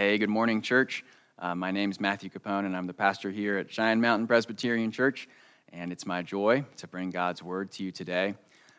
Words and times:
Hey, 0.00 0.16
good 0.16 0.30
morning, 0.30 0.62
church. 0.62 1.04
Uh, 1.38 1.54
my 1.54 1.72
name 1.72 1.90
is 1.90 2.00
Matthew 2.00 2.30
Capone, 2.30 2.64
and 2.64 2.74
I'm 2.74 2.86
the 2.86 2.94
pastor 2.94 3.30
here 3.30 3.58
at 3.58 3.70
Cheyenne 3.70 4.00
Mountain 4.00 4.28
Presbyterian 4.28 4.90
Church. 4.90 5.28
And 5.74 5.92
it's 5.92 6.06
my 6.06 6.22
joy 6.22 6.64
to 6.78 6.88
bring 6.88 7.10
God's 7.10 7.42
word 7.42 7.70
to 7.72 7.84
you 7.84 7.92
today. 7.92 8.34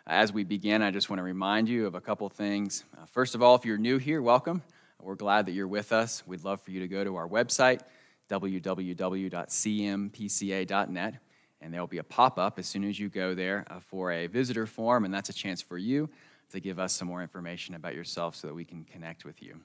As 0.07 0.33
we 0.33 0.43
begin, 0.43 0.81
I 0.81 0.89
just 0.89 1.11
want 1.11 1.19
to 1.19 1.23
remind 1.23 1.69
you 1.69 1.85
of 1.85 1.93
a 1.93 2.01
couple 2.01 2.27
things. 2.29 2.85
Uh, 2.97 3.05
first 3.05 3.35
of 3.35 3.43
all, 3.43 3.53
if 3.53 3.65
you're 3.65 3.77
new 3.77 3.99
here, 3.99 4.19
welcome. 4.19 4.63
We're 4.99 5.13
glad 5.13 5.45
that 5.45 5.51
you're 5.51 5.67
with 5.67 5.91
us. 5.91 6.23
We'd 6.25 6.43
love 6.43 6.59
for 6.59 6.71
you 6.71 6.79
to 6.79 6.87
go 6.87 7.03
to 7.03 7.15
our 7.17 7.27
website, 7.27 7.81
www.cmpca.net, 8.27 11.15
and 11.61 11.71
there'll 11.71 11.85
be 11.85 11.99
a 11.99 12.03
pop 12.03 12.39
up 12.39 12.57
as 12.57 12.65
soon 12.65 12.83
as 12.83 12.99
you 12.99 13.09
go 13.09 13.35
there 13.35 13.67
uh, 13.69 13.79
for 13.79 14.11
a 14.11 14.25
visitor 14.25 14.65
form, 14.65 15.05
and 15.05 15.13
that's 15.13 15.29
a 15.29 15.33
chance 15.33 15.61
for 15.61 15.77
you 15.77 16.09
to 16.49 16.59
give 16.59 16.79
us 16.79 16.93
some 16.93 17.07
more 17.07 17.21
information 17.21 17.75
about 17.75 17.93
yourself 17.93 18.35
so 18.35 18.47
that 18.47 18.55
we 18.55 18.65
can 18.65 18.85
connect 18.85 19.23
with 19.23 19.43
you. 19.43 19.59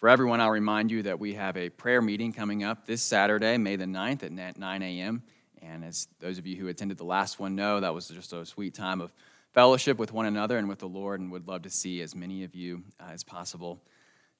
For 0.00 0.08
everyone, 0.08 0.40
I'll 0.40 0.50
remind 0.50 0.90
you 0.90 1.02
that 1.02 1.20
we 1.20 1.34
have 1.34 1.58
a 1.58 1.68
prayer 1.68 2.00
meeting 2.00 2.32
coming 2.32 2.64
up 2.64 2.86
this 2.86 3.02
Saturday, 3.02 3.58
May 3.58 3.76
the 3.76 3.84
9th 3.84 4.22
at 4.22 4.56
9 4.56 4.82
a.m. 4.82 5.22
And 5.60 5.84
as 5.84 6.08
those 6.20 6.38
of 6.38 6.46
you 6.46 6.56
who 6.56 6.68
attended 6.68 6.96
the 6.96 7.04
last 7.04 7.38
one 7.38 7.54
know, 7.54 7.80
that 7.80 7.92
was 7.92 8.08
just 8.08 8.32
a 8.32 8.46
sweet 8.46 8.72
time 8.72 9.02
of 9.02 9.12
fellowship 9.52 9.98
with 9.98 10.10
one 10.10 10.24
another 10.24 10.56
and 10.56 10.70
with 10.70 10.78
the 10.78 10.88
Lord, 10.88 11.20
and 11.20 11.30
would 11.30 11.46
love 11.46 11.60
to 11.64 11.70
see 11.70 12.00
as 12.00 12.14
many 12.14 12.44
of 12.44 12.54
you 12.54 12.82
uh, 12.98 13.10
as 13.12 13.22
possible 13.22 13.82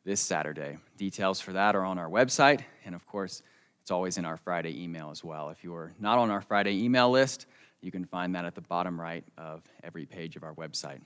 this 0.03 0.23
Saturday. 0.23 0.79
Details 0.97 1.43
for 1.43 1.53
that 1.53 1.77
are 1.77 1.85
on 1.85 1.99
our 1.99 2.09
website, 2.09 2.63
and 2.87 2.95
of 2.95 3.07
course, 3.07 3.43
it's 3.83 3.91
always 3.91 4.17
in 4.17 4.25
our 4.25 4.39
Friday 4.39 4.83
email 4.83 5.11
as 5.11 5.23
well. 5.23 5.51
If 5.51 5.63
you're 5.63 5.93
not 6.01 6.17
on 6.17 6.31
our 6.31 6.41
Friday 6.41 6.83
email 6.83 7.11
list, 7.11 7.45
you 7.83 7.91
can 7.91 8.07
find 8.07 8.35
that 8.35 8.47
at 8.47 8.55
the 8.55 8.63
bottom 8.63 8.99
right 8.99 9.25
of 9.37 9.63
every 9.83 10.07
page 10.07 10.37
of 10.37 10.43
our 10.43 10.55
website 10.55 11.03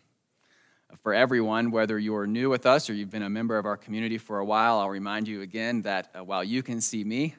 for 1.03 1.13
everyone, 1.13 1.71
whether 1.71 1.99
you're 1.99 2.27
new 2.27 2.51
with 2.51 2.67
us 2.67 2.89
or 2.89 2.95
you've 2.95 3.11
been 3.11 3.23
a 3.23 3.31
member 3.31 3.59
of 3.59 3.67
our 3.67 3.77
community 3.77 4.19
for 4.19 4.39
a 4.39 4.45
while, 4.45 4.79
I'll 4.79 4.91
remind 4.91 5.29
you 5.29 5.43
again 5.43 5.83
that 5.83 6.11
uh, 6.17 6.25
while 6.25 6.45
you 6.45 6.63
can 6.63 6.81
see 6.81 7.05
me, 7.05 7.35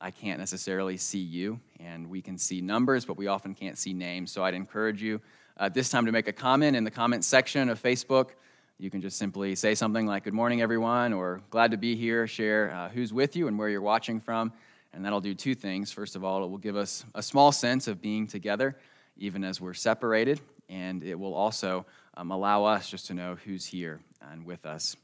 I 0.00 0.10
can't 0.10 0.38
necessarily 0.38 0.96
see 0.96 1.18
you. 1.18 1.60
And 1.80 2.08
we 2.08 2.22
can 2.22 2.38
see 2.38 2.60
numbers, 2.60 3.04
but 3.04 3.16
we 3.16 3.26
often 3.26 3.54
can't 3.54 3.78
see 3.78 3.92
names. 3.92 4.32
So 4.32 4.44
I'd 4.44 4.54
encourage 4.54 5.02
you 5.02 5.20
uh, 5.56 5.68
this 5.68 5.88
time 5.88 6.06
to 6.06 6.12
make 6.12 6.28
a 6.28 6.32
comment 6.32 6.76
in 6.76 6.84
the 6.84 6.90
comment 6.90 7.24
section 7.24 7.68
of 7.68 7.80
Facebook. 7.80 8.30
You 8.78 8.90
can 8.90 9.00
just 9.00 9.18
simply 9.18 9.54
say 9.54 9.74
something 9.74 10.06
like, 10.06 10.24
Good 10.24 10.34
morning, 10.34 10.60
everyone, 10.60 11.12
or 11.12 11.42
glad 11.50 11.70
to 11.70 11.76
be 11.76 11.96
here, 11.96 12.26
share 12.26 12.72
uh, 12.72 12.88
who's 12.88 13.12
with 13.12 13.36
you 13.36 13.48
and 13.48 13.58
where 13.58 13.68
you're 13.68 13.80
watching 13.80 14.20
from. 14.20 14.52
And 14.92 15.04
that'll 15.04 15.20
do 15.20 15.34
two 15.34 15.54
things. 15.54 15.92
First 15.92 16.16
of 16.16 16.24
all, 16.24 16.44
it 16.44 16.48
will 16.48 16.58
give 16.58 16.76
us 16.76 17.04
a 17.14 17.22
small 17.22 17.50
sense 17.50 17.88
of 17.88 18.00
being 18.00 18.26
together, 18.26 18.76
even 19.16 19.42
as 19.44 19.60
we're 19.60 19.74
separated. 19.74 20.40
And 20.74 21.04
it 21.04 21.16
will 21.16 21.34
also 21.34 21.86
um, 22.16 22.32
allow 22.32 22.64
us 22.64 22.90
just 22.90 23.06
to 23.06 23.14
know 23.14 23.36
who's 23.44 23.64
here 23.64 24.00
and 24.20 24.44
with 24.44 24.66
us. 24.66 24.96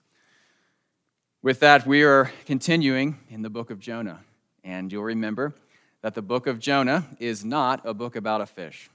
With 1.42 1.60
that, 1.60 1.86
we 1.86 2.02
are 2.02 2.32
continuing 2.44 3.20
in 3.28 3.42
the 3.42 3.50
book 3.50 3.70
of 3.70 3.78
Jonah. 3.78 4.18
And 4.64 4.90
you'll 4.90 5.04
remember 5.04 5.54
that 6.02 6.14
the 6.14 6.22
book 6.22 6.48
of 6.48 6.58
Jonah 6.58 7.06
is 7.20 7.44
not 7.44 7.86
a 7.86 7.94
book 7.94 8.16
about 8.16 8.40
a 8.40 8.46
fish. 8.46 8.90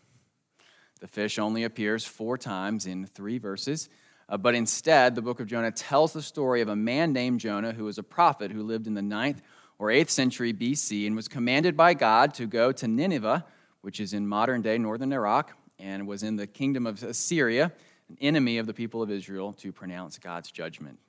The 1.00 1.08
fish 1.08 1.40
only 1.40 1.64
appears 1.64 2.04
four 2.04 2.38
times 2.38 2.86
in 2.86 3.06
three 3.06 3.38
verses. 3.38 3.88
Uh, 4.28 4.36
but 4.36 4.54
instead, 4.54 5.16
the 5.16 5.22
book 5.22 5.40
of 5.40 5.48
Jonah 5.48 5.72
tells 5.72 6.12
the 6.12 6.22
story 6.22 6.60
of 6.60 6.68
a 6.68 6.76
man 6.76 7.14
named 7.14 7.40
Jonah 7.40 7.72
who 7.72 7.86
was 7.86 7.98
a 7.98 8.04
prophet 8.04 8.52
who 8.52 8.64
lived 8.64 8.86
in 8.86 8.96
the 8.96 9.02
ninth 9.02 9.42
or 9.80 9.88
8th 9.88 10.10
century 10.10 10.54
BC 10.54 11.08
and 11.08 11.16
was 11.16 11.30
commanded 11.30 11.78
by 11.78 11.94
God 11.94 12.34
to 12.34 12.46
go 12.46 12.74
to 12.74 12.86
Nineveh, 12.86 13.46
which 13.80 14.02
is 14.02 14.14
in 14.14 14.28
modern 14.28 14.62
day 14.62 14.78
northern 14.78 15.14
Iraq, 15.14 15.54
and 15.80 16.08
was 16.08 16.24
in 16.24 16.36
the 16.36 16.48
kingdom 16.48 16.86
of 16.86 17.04
Assyria 17.04 17.72
an 18.10 18.18
enemy 18.22 18.58
of 18.58 18.68
the 18.68 18.74
people 18.74 19.02
of 19.02 19.10
Israel, 19.10 19.54
to 19.54 19.72
pronounce 19.72 20.18
God's 20.18 20.52
judgment. 20.52 21.00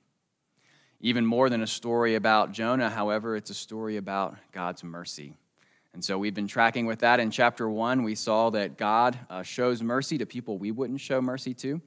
Even 1.01 1.27
more 1.27 1.51
than 1.51 1.63
a 1.63 1.67
story 1.67 2.15
about 2.15 2.53
Jonah, 2.53 2.89
however, 2.89 3.37
it's 3.37 3.51
a 3.51 3.55
story 3.55 3.99
about 3.99 4.37
God's 4.53 4.83
mercy. 4.83 5.35
And 5.93 6.03
so 6.05 6.19
we've 6.19 6.35
been 6.35 6.49
tracking 6.49 6.87
with 6.87 7.01
that. 7.01 7.21
In 7.21 7.31
chapter 7.31 7.69
one, 7.69 8.03
we 8.03 8.15
saw 8.15 8.51
that 8.51 8.79
God 8.79 9.19
uh, 9.29 9.43
shows 9.43 9.83
mercy 9.83 10.19
to 10.19 10.27
people 10.27 10.59
we 10.59 10.71
wouldn't 10.71 11.01
show 11.01 11.21
mercy 11.21 11.55
to, 11.55 11.81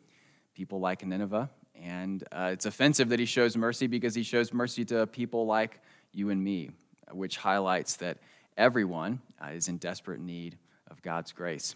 people 0.54 0.80
like 0.80 1.06
Nineveh. 1.06 1.50
And 1.76 2.24
uh, 2.32 2.50
it's 2.54 2.66
offensive 2.66 3.10
that 3.10 3.20
he 3.20 3.26
shows 3.26 3.56
mercy 3.56 3.88
because 3.88 4.14
he 4.14 4.24
shows 4.24 4.54
mercy 4.54 4.86
to 4.86 5.08
people 5.08 5.46
like 5.46 5.80
you 6.12 6.30
and 6.30 6.44
me, 6.44 6.72
which 7.12 7.38
highlights 7.38 7.96
that 7.98 8.18
everyone 8.58 9.22
uh, 9.42 9.50
is 9.50 9.70
in 9.70 9.78
desperate 9.78 10.20
need 10.20 10.58
of 10.92 11.02
God's 11.02 11.32
grace. 11.32 11.76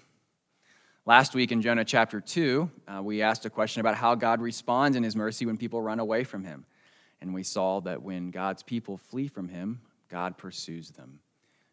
Last 1.05 1.35
week 1.35 1.51
in 1.51 1.61
Jonah 1.61 1.83
chapter 1.83 2.21
2, 2.21 2.71
uh, 2.87 3.03
we 3.03 3.21
asked 3.21 3.45
a 3.45 3.49
question 3.49 3.81
about 3.81 3.95
how 3.95 4.15
God 4.15 4.39
responds 4.39 4.95
in 4.95 5.03
his 5.03 5.17
mercy 5.17 5.45
when 5.45 5.57
people 5.57 5.81
run 5.81 5.99
away 5.99 6.23
from 6.23 6.45
him. 6.45 6.65
And 7.19 7.33
we 7.33 7.43
saw 7.43 7.81
that 7.81 8.01
when 8.01 8.31
God's 8.31 8.63
people 8.63 8.95
flee 8.95 9.27
from 9.27 9.49
him, 9.49 9.81
God 10.07 10.37
pursues 10.37 10.91
them. 10.91 11.19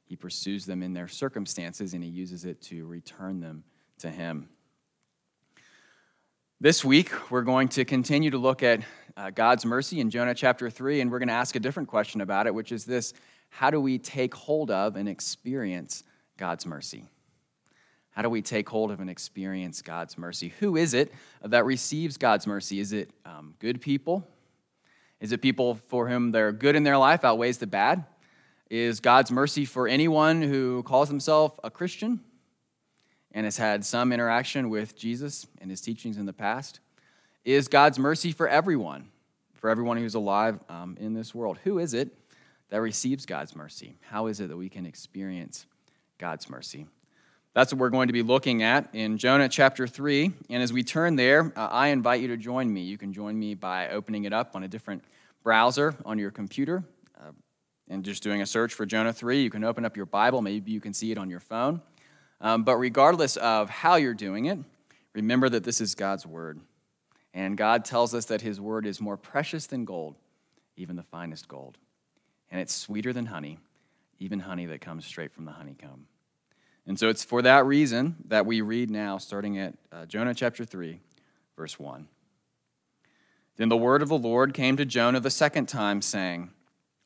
He 0.04 0.16
pursues 0.16 0.66
them 0.66 0.82
in 0.82 0.94
their 0.94 1.06
circumstances 1.06 1.94
and 1.94 2.02
he 2.02 2.10
uses 2.10 2.44
it 2.44 2.60
to 2.62 2.84
return 2.86 3.38
them 3.38 3.62
to 3.98 4.10
him. 4.10 4.48
This 6.60 6.84
week, 6.84 7.12
we're 7.30 7.42
going 7.42 7.68
to 7.68 7.84
continue 7.84 8.30
to 8.30 8.38
look 8.38 8.64
at 8.64 8.82
uh, 9.16 9.30
God's 9.30 9.64
mercy 9.64 10.00
in 10.00 10.10
Jonah 10.10 10.34
chapter 10.34 10.68
3, 10.68 11.02
and 11.02 11.10
we're 11.10 11.20
going 11.20 11.28
to 11.28 11.34
ask 11.34 11.54
a 11.54 11.60
different 11.60 11.88
question 11.88 12.20
about 12.20 12.48
it, 12.48 12.54
which 12.54 12.72
is 12.72 12.84
this 12.84 13.14
How 13.48 13.70
do 13.70 13.80
we 13.80 13.96
take 13.96 14.34
hold 14.34 14.72
of 14.72 14.96
and 14.96 15.08
experience 15.08 16.02
God's 16.36 16.66
mercy? 16.66 17.06
How 18.20 18.22
do 18.22 18.28
we 18.28 18.42
take 18.42 18.68
hold 18.68 18.90
of 18.90 19.00
and 19.00 19.08
experience 19.08 19.80
God's 19.80 20.18
mercy? 20.18 20.52
Who 20.60 20.76
is 20.76 20.92
it 20.92 21.10
that 21.42 21.64
receives 21.64 22.18
God's 22.18 22.46
mercy? 22.46 22.78
Is 22.78 22.92
it 22.92 23.10
um, 23.24 23.54
good 23.60 23.80
people? 23.80 24.28
Is 25.20 25.32
it 25.32 25.40
people 25.40 25.76
for 25.88 26.06
whom 26.06 26.30
their 26.30 26.52
good 26.52 26.76
in 26.76 26.82
their 26.82 26.98
life 26.98 27.24
outweighs 27.24 27.56
the 27.56 27.66
bad? 27.66 28.04
Is 28.68 29.00
God's 29.00 29.30
mercy 29.30 29.64
for 29.64 29.88
anyone 29.88 30.42
who 30.42 30.82
calls 30.82 31.08
himself 31.08 31.58
a 31.64 31.70
Christian 31.70 32.20
and 33.32 33.46
has 33.46 33.56
had 33.56 33.86
some 33.86 34.12
interaction 34.12 34.68
with 34.68 34.94
Jesus 34.94 35.46
and 35.58 35.70
his 35.70 35.80
teachings 35.80 36.18
in 36.18 36.26
the 36.26 36.34
past? 36.34 36.80
Is 37.46 37.68
God's 37.68 37.98
mercy 37.98 38.32
for 38.32 38.46
everyone, 38.46 39.08
for 39.54 39.70
everyone 39.70 39.96
who's 39.96 40.14
alive 40.14 40.60
um, 40.68 40.98
in 41.00 41.14
this 41.14 41.34
world? 41.34 41.56
Who 41.64 41.78
is 41.78 41.94
it 41.94 42.14
that 42.68 42.82
receives 42.82 43.24
God's 43.24 43.56
mercy? 43.56 43.96
How 44.02 44.26
is 44.26 44.40
it 44.40 44.48
that 44.48 44.58
we 44.58 44.68
can 44.68 44.84
experience 44.84 45.64
God's 46.18 46.50
mercy? 46.50 46.86
That's 47.52 47.72
what 47.72 47.80
we're 47.80 47.90
going 47.90 48.06
to 48.06 48.12
be 48.12 48.22
looking 48.22 48.62
at 48.62 48.88
in 48.92 49.18
Jonah 49.18 49.48
chapter 49.48 49.88
3. 49.88 50.32
And 50.50 50.62
as 50.62 50.72
we 50.72 50.84
turn 50.84 51.16
there, 51.16 51.52
uh, 51.56 51.66
I 51.66 51.88
invite 51.88 52.20
you 52.20 52.28
to 52.28 52.36
join 52.36 52.72
me. 52.72 52.82
You 52.82 52.96
can 52.96 53.12
join 53.12 53.36
me 53.36 53.54
by 53.54 53.88
opening 53.88 54.24
it 54.24 54.32
up 54.32 54.54
on 54.54 54.62
a 54.62 54.68
different 54.68 55.02
browser 55.42 55.96
on 56.04 56.16
your 56.16 56.30
computer 56.30 56.84
uh, 57.20 57.32
and 57.88 58.04
just 58.04 58.22
doing 58.22 58.40
a 58.40 58.46
search 58.46 58.72
for 58.72 58.86
Jonah 58.86 59.12
3. 59.12 59.42
You 59.42 59.50
can 59.50 59.64
open 59.64 59.84
up 59.84 59.96
your 59.96 60.06
Bible, 60.06 60.42
maybe 60.42 60.70
you 60.70 60.80
can 60.80 60.94
see 60.94 61.10
it 61.10 61.18
on 61.18 61.28
your 61.28 61.40
phone. 61.40 61.82
Um, 62.40 62.62
but 62.62 62.76
regardless 62.76 63.36
of 63.36 63.68
how 63.68 63.96
you're 63.96 64.14
doing 64.14 64.46
it, 64.46 64.58
remember 65.12 65.48
that 65.48 65.64
this 65.64 65.80
is 65.80 65.96
God's 65.96 66.24
word. 66.24 66.60
And 67.34 67.56
God 67.56 67.84
tells 67.84 68.14
us 68.14 68.26
that 68.26 68.42
his 68.42 68.60
word 68.60 68.86
is 68.86 69.00
more 69.00 69.16
precious 69.16 69.66
than 69.66 69.84
gold, 69.84 70.14
even 70.76 70.94
the 70.94 71.02
finest 71.02 71.48
gold. 71.48 71.78
And 72.48 72.60
it's 72.60 72.74
sweeter 72.74 73.12
than 73.12 73.26
honey, 73.26 73.58
even 74.20 74.38
honey 74.38 74.66
that 74.66 74.80
comes 74.80 75.04
straight 75.04 75.32
from 75.32 75.46
the 75.46 75.52
honeycomb. 75.52 76.06
And 76.86 76.98
so 76.98 77.08
it's 77.08 77.24
for 77.24 77.42
that 77.42 77.66
reason 77.66 78.16
that 78.26 78.46
we 78.46 78.60
read 78.60 78.90
now, 78.90 79.18
starting 79.18 79.58
at 79.58 79.74
uh, 79.92 80.06
Jonah 80.06 80.34
chapter 80.34 80.64
3, 80.64 81.00
verse 81.56 81.78
1. 81.78 82.08
Then 83.56 83.68
the 83.68 83.76
word 83.76 84.02
of 84.02 84.08
the 84.08 84.18
Lord 84.18 84.54
came 84.54 84.76
to 84.76 84.84
Jonah 84.84 85.20
the 85.20 85.30
second 85.30 85.66
time, 85.66 86.00
saying, 86.02 86.50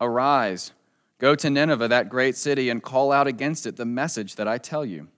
Arise, 0.01 0.73
go 1.19 1.35
to 1.35 1.51
Nineveh, 1.51 1.89
that 1.89 2.09
great 2.09 2.37
city, 2.37 2.71
and 2.71 2.83
call 2.83 3.11
out 3.11 3.27
against 3.27 3.67
it 3.67 3.77
the 3.77 3.85
message 3.85 4.37
that 4.37 4.49
I 4.49 4.59
tell 4.59 4.85
you. 4.85 5.09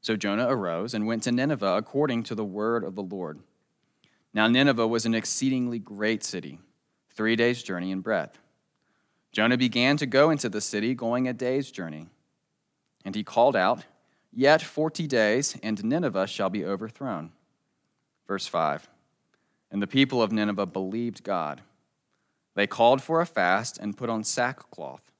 So 0.00 0.16
Jonah 0.16 0.48
arose 0.48 0.94
and 0.94 1.06
went 1.06 1.22
to 1.24 1.32
Nineveh 1.32 1.76
according 1.76 2.24
to 2.24 2.34
the 2.34 2.44
word 2.44 2.84
of 2.84 2.94
the 2.94 3.02
Lord. 3.02 3.40
Now 4.34 4.48
Nineveh 4.48 4.86
was 4.86 5.06
an 5.06 5.14
exceedingly 5.14 5.78
great 5.78 6.24
city, 6.24 6.58
three 7.14 7.36
days' 7.36 7.62
journey 7.62 7.90
in 7.90 8.00
breadth. 8.00 8.38
Jonah 9.32 9.56
began 9.56 9.96
to 9.96 10.06
go 10.06 10.30
into 10.30 10.48
the 10.48 10.60
city, 10.60 10.94
going 10.94 11.26
a 11.26 11.32
day's 11.32 11.70
journey. 11.70 12.08
And 13.04 13.14
he 13.14 13.22
called 13.24 13.56
out, 13.56 13.84
Yet 14.32 14.62
forty 14.62 15.06
days, 15.06 15.56
and 15.62 15.84
Nineveh 15.84 16.26
shall 16.26 16.50
be 16.50 16.64
overthrown. 16.64 17.32
Verse 18.26 18.46
5 18.46 18.88
And 19.70 19.82
the 19.82 19.86
people 19.86 20.22
of 20.22 20.32
Nineveh 20.32 20.66
believed 20.66 21.22
God. 21.22 21.62
They 22.54 22.66
called 22.66 23.02
for 23.02 23.20
a 23.20 23.26
fast 23.26 23.78
and 23.78 23.96
put 23.96 24.10
on 24.10 24.24
sackcloth, 24.24 25.12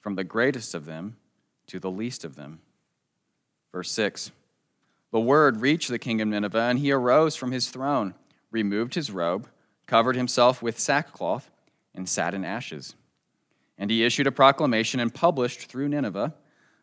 from 0.00 0.14
the 0.14 0.24
greatest 0.24 0.74
of 0.74 0.86
them 0.86 1.16
to 1.66 1.78
the 1.78 1.90
least 1.90 2.24
of 2.24 2.36
them. 2.36 2.60
Verse 3.72 3.90
6 3.90 4.30
The 5.12 5.20
word 5.20 5.60
reached 5.60 5.88
the 5.88 5.98
king 5.98 6.20
of 6.20 6.28
Nineveh, 6.28 6.58
and 6.58 6.78
he 6.78 6.92
arose 6.92 7.36
from 7.36 7.52
his 7.52 7.70
throne, 7.70 8.14
removed 8.50 8.94
his 8.94 9.10
robe, 9.10 9.48
covered 9.86 10.16
himself 10.16 10.62
with 10.62 10.78
sackcloth, 10.78 11.50
and 11.94 12.08
sat 12.08 12.34
in 12.34 12.44
ashes. 12.44 12.94
And 13.78 13.90
he 13.90 14.04
issued 14.04 14.26
a 14.26 14.32
proclamation 14.32 15.00
and 15.00 15.12
published 15.12 15.66
through 15.66 15.88
Nineveh 15.88 16.34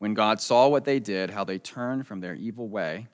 When 0.00 0.14
God 0.14 0.40
saw 0.40 0.66
what 0.66 0.86
they 0.86 0.98
did, 0.98 1.28
how 1.28 1.44
they 1.44 1.58
turned 1.58 2.06
from 2.06 2.20
their 2.20 2.34
evil 2.34 2.68
way, 2.68 3.08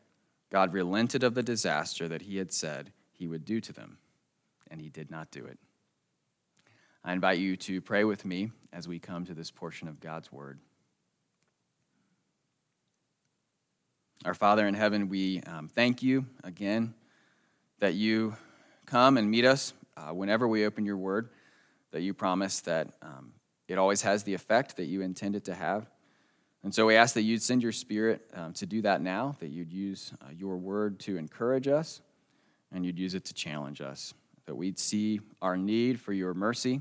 God 0.52 0.72
relented 0.72 1.24
of 1.24 1.34
the 1.34 1.42
disaster 1.42 2.06
that 2.06 2.22
he 2.22 2.36
had 2.36 2.52
said 2.52 2.92
he 3.12 3.26
would 3.26 3.44
do 3.44 3.60
to 3.60 3.72
them, 3.72 3.98
and 4.70 4.80
he 4.80 4.88
did 4.88 5.10
not 5.10 5.32
do 5.32 5.44
it. 5.44 5.58
I 7.04 7.12
invite 7.12 7.40
you 7.40 7.56
to 7.56 7.80
pray 7.80 8.04
with 8.04 8.24
me 8.24 8.52
as 8.72 8.86
we 8.86 9.00
come 9.00 9.24
to 9.24 9.34
this 9.34 9.50
portion 9.50 9.88
of 9.88 9.98
God's 9.98 10.30
Word. 10.30 10.60
Our 14.24 14.34
Father 14.34 14.68
in 14.68 14.74
heaven, 14.74 15.08
we 15.08 15.40
um, 15.40 15.66
thank 15.66 16.04
you 16.04 16.24
again 16.44 16.94
that 17.80 17.94
you 17.94 18.36
come 18.86 19.16
and 19.16 19.28
meet 19.28 19.44
us 19.44 19.72
uh, 19.96 20.14
whenever 20.14 20.46
we 20.46 20.64
open 20.64 20.86
your 20.86 20.98
Word, 20.98 21.30
that 21.90 22.02
you 22.02 22.14
promise 22.14 22.60
that 22.60 22.92
um, 23.02 23.32
it 23.66 23.76
always 23.76 24.02
has 24.02 24.22
the 24.22 24.34
effect 24.34 24.76
that 24.76 24.84
you 24.84 25.00
intend 25.02 25.34
it 25.34 25.46
to 25.46 25.54
have. 25.54 25.90
And 26.66 26.74
so 26.74 26.84
we 26.84 26.96
ask 26.96 27.14
that 27.14 27.22
you'd 27.22 27.42
send 27.42 27.62
your 27.62 27.70
Spirit 27.70 28.28
um, 28.34 28.52
to 28.54 28.66
do 28.66 28.82
that 28.82 29.00
now, 29.00 29.36
that 29.38 29.50
you'd 29.50 29.72
use 29.72 30.12
uh, 30.20 30.30
your 30.36 30.56
Word 30.56 30.98
to 30.98 31.16
encourage 31.16 31.68
us, 31.68 32.00
and 32.72 32.84
you'd 32.84 32.98
use 32.98 33.14
it 33.14 33.24
to 33.26 33.34
challenge 33.34 33.80
us, 33.80 34.14
that 34.46 34.56
we'd 34.56 34.76
see 34.76 35.20
our 35.40 35.56
need 35.56 36.00
for 36.00 36.12
your 36.12 36.34
mercy 36.34 36.80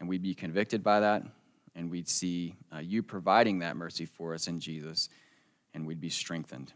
and 0.00 0.08
we'd 0.08 0.22
be 0.22 0.32
convicted 0.32 0.82
by 0.82 1.00
that, 1.00 1.24
and 1.76 1.90
we'd 1.90 2.08
see 2.08 2.54
uh, 2.74 2.78
you 2.78 3.02
providing 3.02 3.58
that 3.58 3.76
mercy 3.76 4.06
for 4.06 4.32
us 4.32 4.48
in 4.48 4.60
Jesus, 4.60 5.10
and 5.74 5.86
we'd 5.86 6.00
be 6.00 6.08
strengthened. 6.08 6.72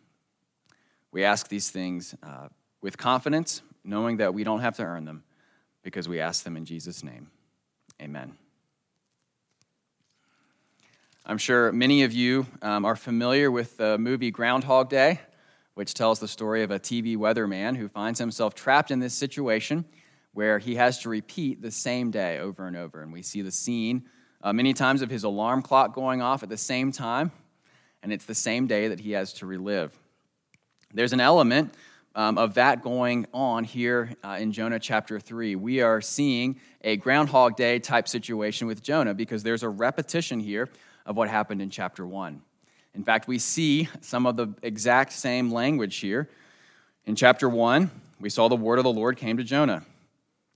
We 1.12 1.24
ask 1.24 1.48
these 1.48 1.70
things 1.70 2.14
uh, 2.22 2.48
with 2.82 2.98
confidence, 2.98 3.62
knowing 3.82 4.18
that 4.18 4.34
we 4.34 4.44
don't 4.44 4.60
have 4.60 4.76
to 4.76 4.82
earn 4.82 5.06
them, 5.06 5.24
because 5.82 6.06
we 6.06 6.20
ask 6.20 6.44
them 6.44 6.58
in 6.58 6.66
Jesus' 6.66 7.02
name. 7.02 7.30
Amen. 7.98 8.36
I'm 11.28 11.38
sure 11.38 11.72
many 11.72 12.04
of 12.04 12.12
you 12.12 12.46
um, 12.62 12.84
are 12.84 12.94
familiar 12.94 13.50
with 13.50 13.78
the 13.78 13.98
movie 13.98 14.30
Groundhog 14.30 14.88
Day, 14.88 15.20
which 15.74 15.92
tells 15.92 16.20
the 16.20 16.28
story 16.28 16.62
of 16.62 16.70
a 16.70 16.78
TV 16.78 17.16
weatherman 17.16 17.76
who 17.76 17.88
finds 17.88 18.20
himself 18.20 18.54
trapped 18.54 18.92
in 18.92 19.00
this 19.00 19.12
situation 19.12 19.84
where 20.34 20.60
he 20.60 20.76
has 20.76 21.00
to 21.00 21.08
repeat 21.08 21.60
the 21.60 21.72
same 21.72 22.12
day 22.12 22.38
over 22.38 22.68
and 22.68 22.76
over. 22.76 23.02
And 23.02 23.12
we 23.12 23.22
see 23.22 23.42
the 23.42 23.50
scene 23.50 24.04
uh, 24.40 24.52
many 24.52 24.72
times 24.72 25.02
of 25.02 25.10
his 25.10 25.24
alarm 25.24 25.62
clock 25.62 25.96
going 25.96 26.22
off 26.22 26.44
at 26.44 26.48
the 26.48 26.56
same 26.56 26.92
time, 26.92 27.32
and 28.04 28.12
it's 28.12 28.26
the 28.26 28.34
same 28.34 28.68
day 28.68 28.86
that 28.86 29.00
he 29.00 29.10
has 29.10 29.32
to 29.32 29.46
relive. 29.46 29.98
There's 30.94 31.12
an 31.12 31.20
element 31.20 31.74
um, 32.14 32.38
of 32.38 32.54
that 32.54 32.82
going 32.82 33.26
on 33.34 33.64
here 33.64 34.10
uh, 34.22 34.38
in 34.40 34.52
Jonah 34.52 34.78
chapter 34.78 35.18
3. 35.18 35.56
We 35.56 35.80
are 35.80 36.00
seeing 36.00 36.60
a 36.82 36.96
Groundhog 36.96 37.56
Day 37.56 37.80
type 37.80 38.06
situation 38.06 38.68
with 38.68 38.80
Jonah 38.80 39.12
because 39.12 39.42
there's 39.42 39.64
a 39.64 39.68
repetition 39.68 40.38
here 40.38 40.68
of 41.06 41.16
what 41.16 41.28
happened 41.28 41.62
in 41.62 41.70
chapter 41.70 42.06
1. 42.06 42.42
In 42.94 43.04
fact, 43.04 43.28
we 43.28 43.38
see 43.38 43.88
some 44.00 44.26
of 44.26 44.36
the 44.36 44.48
exact 44.62 45.12
same 45.12 45.50
language 45.50 45.96
here. 45.96 46.28
In 47.04 47.14
chapter 47.14 47.48
1, 47.48 47.90
we 48.20 48.28
saw 48.28 48.48
the 48.48 48.56
word 48.56 48.78
of 48.78 48.84
the 48.84 48.92
Lord 48.92 49.16
came 49.16 49.36
to 49.36 49.44
Jonah. 49.44 49.84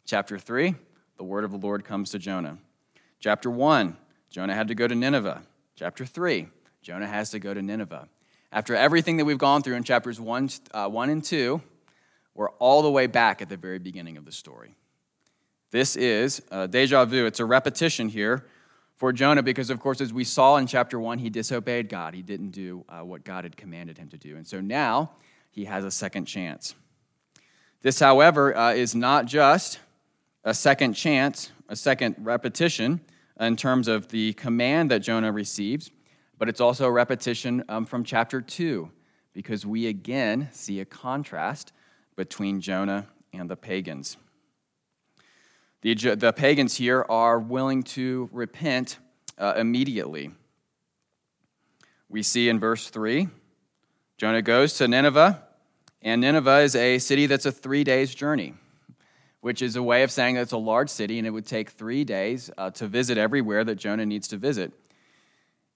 Chapter 0.05 0.39
3, 0.39 0.75
the 1.17 1.25
word 1.25 1.45
of 1.45 1.53
the 1.53 1.59
Lord 1.59 1.85
comes 1.85 2.11
to 2.11 2.19
Jonah. 2.19 2.59
Chapter 3.21 3.51
1, 3.51 3.97
Jonah 4.31 4.55
had 4.55 4.69
to 4.69 4.75
go 4.75 4.89
to 4.89 4.95
Nineveh. 4.95 5.43
Chapter 5.77 6.05
3, 6.05 6.49
Jonah 6.83 7.07
has 7.07 7.31
to 7.31 7.39
go 7.39 7.55
to 7.55 7.63
Nineveh. 7.63 8.09
After 8.53 8.75
everything 8.75 9.19
that 9.19 9.25
we've 9.25 9.39
gone 9.39 9.63
through 9.63 9.77
in 9.77 9.85
chapters 9.85 10.21
1, 10.21 10.51
uh, 10.73 10.89
1 10.89 11.11
and 11.11 11.23
2, 11.23 11.61
we're 12.35 12.51
all 12.53 12.83
the 12.83 12.91
way 12.91 13.07
back 13.07 13.43
at 13.43 13.49
the 13.49 13.57
very 13.57 13.79
beginning 13.79 14.17
of 14.17 14.25
the 14.25 14.33
story. 14.33 14.75
This 15.71 15.95
is 15.95 16.43
a 16.51 16.67
deja 16.67 17.05
vu. 17.05 17.27
It's 17.27 17.39
a 17.39 17.45
repetition 17.45 18.09
here 18.09 18.45
for 19.01 19.15
Jonah 19.15 19.43
because, 19.43 19.71
of 19.71 19.81
course, 19.81 20.03
as 20.03 20.13
we 20.13 20.25
saw 20.25 20.59
in 20.59 20.67
chapter 20.67 21.01
1, 21.01 21.21
he 21.21 21.31
disobeyed 21.31 21.89
God. 21.89 22.13
He 22.13 22.21
didn't 22.21 22.51
do 22.51 22.85
uh, 22.87 23.01
what 23.01 23.25
God 23.25 23.45
had 23.45 23.57
commanded 23.57 23.97
him 23.97 24.11
to 24.11 24.19
do. 24.19 24.37
And 24.37 24.47
so 24.47 24.61
now 24.61 25.13
he 25.51 25.65
has 25.65 25.87
a 25.87 25.91
second 25.91 26.27
chance. 26.27 26.75
This, 27.81 27.99
however, 27.99 28.55
uh, 28.55 28.75
is 28.75 28.95
not 28.95 29.25
just 29.25 29.81
a 30.45 30.53
second 30.53 30.93
chance, 30.93 31.51
a 31.71 31.77
second 31.77 32.17
repetition 32.19 33.01
in 33.41 33.57
terms 33.57 33.89
of 33.89 34.09
the 34.09 34.35
command 34.35 34.91
that 34.91 34.99
Jonah 34.99 35.33
receives, 35.33 35.91
but 36.37 36.51
it's 36.51 36.61
also 36.61 36.85
a 36.85 36.93
repetition 36.93 37.65
um, 37.71 37.87
from 37.87 38.05
chapter 38.05 38.43
2 38.43 38.91
because 39.33 39.65
we 39.65 39.87
again 39.87 40.51
see 40.53 40.79
a 40.79 40.85
contrast 40.85 41.73
between 42.17 42.61
Jonah 42.61 43.07
and 43.33 43.49
the 43.49 43.57
pagans. 43.57 44.19
The, 45.83 45.95
the 45.95 46.33
pagans 46.33 46.77
here 46.77 47.05
are 47.09 47.39
willing 47.39 47.83
to 47.85 48.29
repent 48.33 48.99
uh, 49.39 49.55
immediately. 49.57 50.31
We 52.09 52.23
see 52.23 52.49
in 52.49 52.61
verse 52.61 52.91
3 52.91 53.29
Jonah 54.19 54.43
goes 54.43 54.75
to 54.75 54.87
Nineveh, 54.87 55.43
and 56.03 56.21
Nineveh 56.21 56.61
is 56.61 56.77
a 56.77 56.99
city 56.99 57.27
that's 57.27 57.47
a 57.47 57.53
three 57.53 57.85
days' 57.85 58.15
journey 58.15 58.55
which 59.41 59.63
is 59.63 59.77
a 59.77 59.83
way 59.83 60.03
of 60.03 60.11
saying 60.11 60.35
that 60.35 60.43
it's 60.43 60.53
a 60.53 60.59
large 60.59 60.91
city 60.91 61.19
and 61.19 61.27
it 61.27 61.31
would 61.31 61.47
take 61.47 61.71
three 61.71 62.05
days 62.05 62.51
uh, 62.59 62.71
to 62.71 62.87
visit 62.87 63.17
everywhere 63.19 63.65
that 63.65 63.77
Jonah 63.77 64.07
needs 64.07 64.29
to 64.29 64.37
visit. 64.37 64.73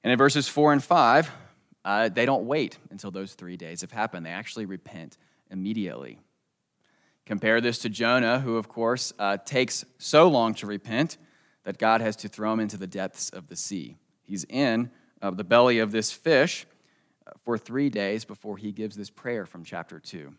And 0.02 0.12
in 0.12 0.18
verses 0.18 0.48
four 0.48 0.72
and 0.72 0.84
five, 0.84 1.30
uh, 1.84 2.08
they 2.10 2.26
don't 2.26 2.46
wait 2.46 2.78
until 2.90 3.10
those 3.10 3.34
three 3.34 3.56
days 3.56 3.80
have 3.80 3.90
happened. 3.90 4.26
They 4.26 4.30
actually 4.30 4.66
repent 4.66 5.16
immediately. 5.50 6.18
Compare 7.26 7.60
this 7.60 7.78
to 7.78 7.88
Jonah, 7.88 8.40
who, 8.40 8.56
of 8.56 8.68
course, 8.68 9.12
uh, 9.18 9.38
takes 9.38 9.84
so 9.98 10.28
long 10.28 10.54
to 10.54 10.66
repent 10.66 11.16
that 11.64 11.78
God 11.78 12.00
has 12.00 12.16
to 12.16 12.28
throw 12.28 12.52
him 12.52 12.60
into 12.60 12.76
the 12.76 12.86
depths 12.86 13.30
of 13.30 13.48
the 13.48 13.56
sea. 13.56 13.96
He's 14.22 14.44
in 14.44 14.90
uh, 15.22 15.30
the 15.30 15.44
belly 15.44 15.78
of 15.78 15.90
this 15.90 16.12
fish 16.12 16.66
uh, 17.26 17.30
for 17.44 17.56
three 17.56 17.88
days 17.88 18.24
before 18.24 18.58
he 18.58 18.72
gives 18.72 18.96
this 18.96 19.10
prayer 19.10 19.46
from 19.46 19.64
chapter 19.64 19.98
2. 19.98 20.34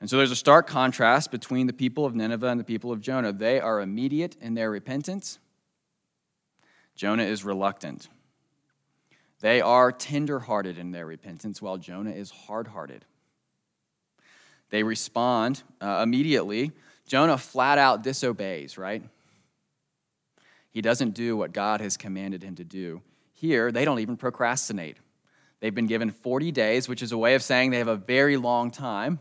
And 0.00 0.08
so 0.08 0.16
there's 0.16 0.30
a 0.30 0.36
stark 0.36 0.66
contrast 0.66 1.30
between 1.30 1.66
the 1.66 1.72
people 1.72 2.04
of 2.04 2.14
Nineveh 2.14 2.48
and 2.48 2.60
the 2.60 2.64
people 2.64 2.90
of 2.90 3.00
Jonah. 3.00 3.32
They 3.32 3.60
are 3.60 3.80
immediate 3.80 4.36
in 4.40 4.54
their 4.54 4.70
repentance, 4.70 5.38
Jonah 6.94 7.24
is 7.24 7.44
reluctant. 7.44 8.08
They 9.40 9.60
are 9.60 9.90
tenderhearted 9.90 10.78
in 10.78 10.92
their 10.92 11.06
repentance, 11.06 11.60
while 11.60 11.76
Jonah 11.76 12.12
is 12.12 12.30
hard 12.30 12.68
hearted. 12.68 13.04
They 14.70 14.82
respond 14.82 15.62
uh, 15.80 16.00
immediately. 16.02 16.72
Jonah 17.06 17.38
flat 17.38 17.78
out 17.78 18.02
disobeys, 18.02 18.78
right? 18.78 19.02
He 20.70 20.80
doesn't 20.80 21.10
do 21.10 21.36
what 21.36 21.52
God 21.52 21.80
has 21.80 21.96
commanded 21.96 22.42
him 22.42 22.56
to 22.56 22.64
do. 22.64 23.02
Here, 23.32 23.70
they 23.70 23.84
don't 23.84 24.00
even 24.00 24.16
procrastinate. 24.16 24.96
They've 25.60 25.74
been 25.74 25.86
given 25.86 26.10
40 26.10 26.50
days, 26.52 26.88
which 26.88 27.02
is 27.02 27.12
a 27.12 27.18
way 27.18 27.34
of 27.34 27.42
saying 27.42 27.70
they 27.70 27.78
have 27.78 27.88
a 27.88 27.96
very 27.96 28.36
long 28.36 28.70
time 28.70 29.20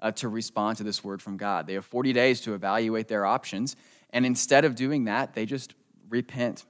uh, 0.00 0.12
to 0.12 0.28
respond 0.28 0.78
to 0.78 0.84
this 0.84 1.04
word 1.04 1.20
from 1.20 1.36
God. 1.36 1.66
They 1.66 1.74
have 1.74 1.84
40 1.84 2.12
days 2.12 2.40
to 2.42 2.54
evaluate 2.54 3.08
their 3.08 3.26
options, 3.26 3.76
and 4.10 4.24
instead 4.24 4.64
of 4.64 4.74
doing 4.74 5.04
that, 5.04 5.34
they 5.34 5.46
just 5.46 5.74
repent. 6.08 6.64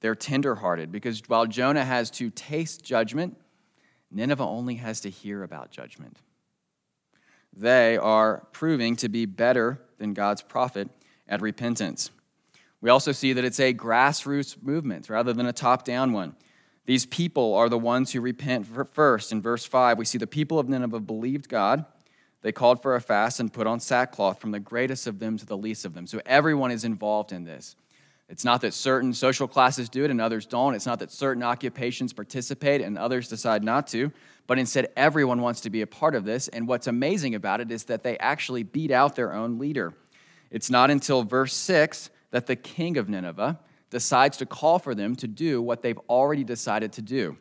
They're 0.00 0.14
tenderhearted 0.14 0.92
because 0.92 1.22
while 1.26 1.46
Jonah 1.46 1.84
has 1.84 2.10
to 2.12 2.30
taste 2.30 2.84
judgment, 2.84 3.36
Nineveh 4.10 4.44
only 4.44 4.76
has 4.76 5.00
to 5.00 5.10
hear 5.10 5.42
about 5.42 5.70
judgment. 5.70 6.18
They 7.56 7.96
are 7.96 8.46
proving 8.52 8.96
to 8.96 9.08
be 9.08 9.26
better 9.26 9.80
than 9.98 10.14
God's 10.14 10.42
prophet 10.42 10.88
at 11.28 11.40
repentance. 11.40 12.10
We 12.80 12.90
also 12.90 13.12
see 13.12 13.32
that 13.32 13.44
it's 13.44 13.60
a 13.60 13.74
grassroots 13.74 14.62
movement 14.62 15.10
rather 15.10 15.32
than 15.32 15.46
a 15.46 15.52
top 15.52 15.84
down 15.84 16.12
one. 16.12 16.36
These 16.86 17.06
people 17.06 17.54
are 17.54 17.68
the 17.68 17.78
ones 17.78 18.12
who 18.12 18.20
repent 18.20 18.66
first. 18.94 19.32
In 19.32 19.42
verse 19.42 19.64
5, 19.64 19.98
we 19.98 20.04
see 20.04 20.18
the 20.18 20.26
people 20.26 20.58
of 20.58 20.68
Nineveh 20.68 21.00
believed 21.00 21.48
God 21.48 21.84
they 22.42 22.52
called 22.52 22.82
for 22.82 22.94
a 22.94 23.00
fast 23.00 23.40
and 23.40 23.52
put 23.52 23.66
on 23.66 23.80
sackcloth 23.80 24.40
from 24.40 24.52
the 24.52 24.60
greatest 24.60 25.06
of 25.06 25.18
them 25.18 25.36
to 25.38 25.46
the 25.46 25.56
least 25.56 25.84
of 25.84 25.94
them. 25.94 26.06
So 26.06 26.20
everyone 26.24 26.70
is 26.70 26.84
involved 26.84 27.32
in 27.32 27.44
this. 27.44 27.74
It's 28.28 28.44
not 28.44 28.60
that 28.60 28.74
certain 28.74 29.14
social 29.14 29.48
classes 29.48 29.88
do 29.88 30.04
it 30.04 30.10
and 30.10 30.20
others 30.20 30.44
don't. 30.44 30.74
It's 30.74 30.86
not 30.86 30.98
that 30.98 31.10
certain 31.10 31.42
occupations 31.42 32.12
participate 32.12 32.82
and 32.82 32.98
others 32.98 33.28
decide 33.28 33.64
not 33.64 33.86
to. 33.88 34.12
But 34.46 34.58
instead, 34.58 34.88
everyone 34.96 35.40
wants 35.40 35.62
to 35.62 35.70
be 35.70 35.82
a 35.82 35.86
part 35.86 36.14
of 36.14 36.24
this. 36.24 36.48
And 36.48 36.68
what's 36.68 36.86
amazing 36.86 37.34
about 37.34 37.60
it 37.60 37.70
is 37.70 37.84
that 37.84 38.02
they 38.02 38.18
actually 38.18 38.62
beat 38.62 38.90
out 38.90 39.16
their 39.16 39.32
own 39.32 39.58
leader. 39.58 39.94
It's 40.50 40.70
not 40.70 40.90
until 40.90 41.22
verse 41.22 41.54
6 41.54 42.10
that 42.30 42.46
the 42.46 42.56
king 42.56 42.96
of 42.96 43.08
Nineveh 43.08 43.58
decides 43.90 44.36
to 44.38 44.46
call 44.46 44.78
for 44.78 44.94
them 44.94 45.16
to 45.16 45.26
do 45.26 45.62
what 45.62 45.82
they've 45.82 45.98
already 46.08 46.44
decided 46.44 46.92
to 46.92 47.02
do. 47.02 47.36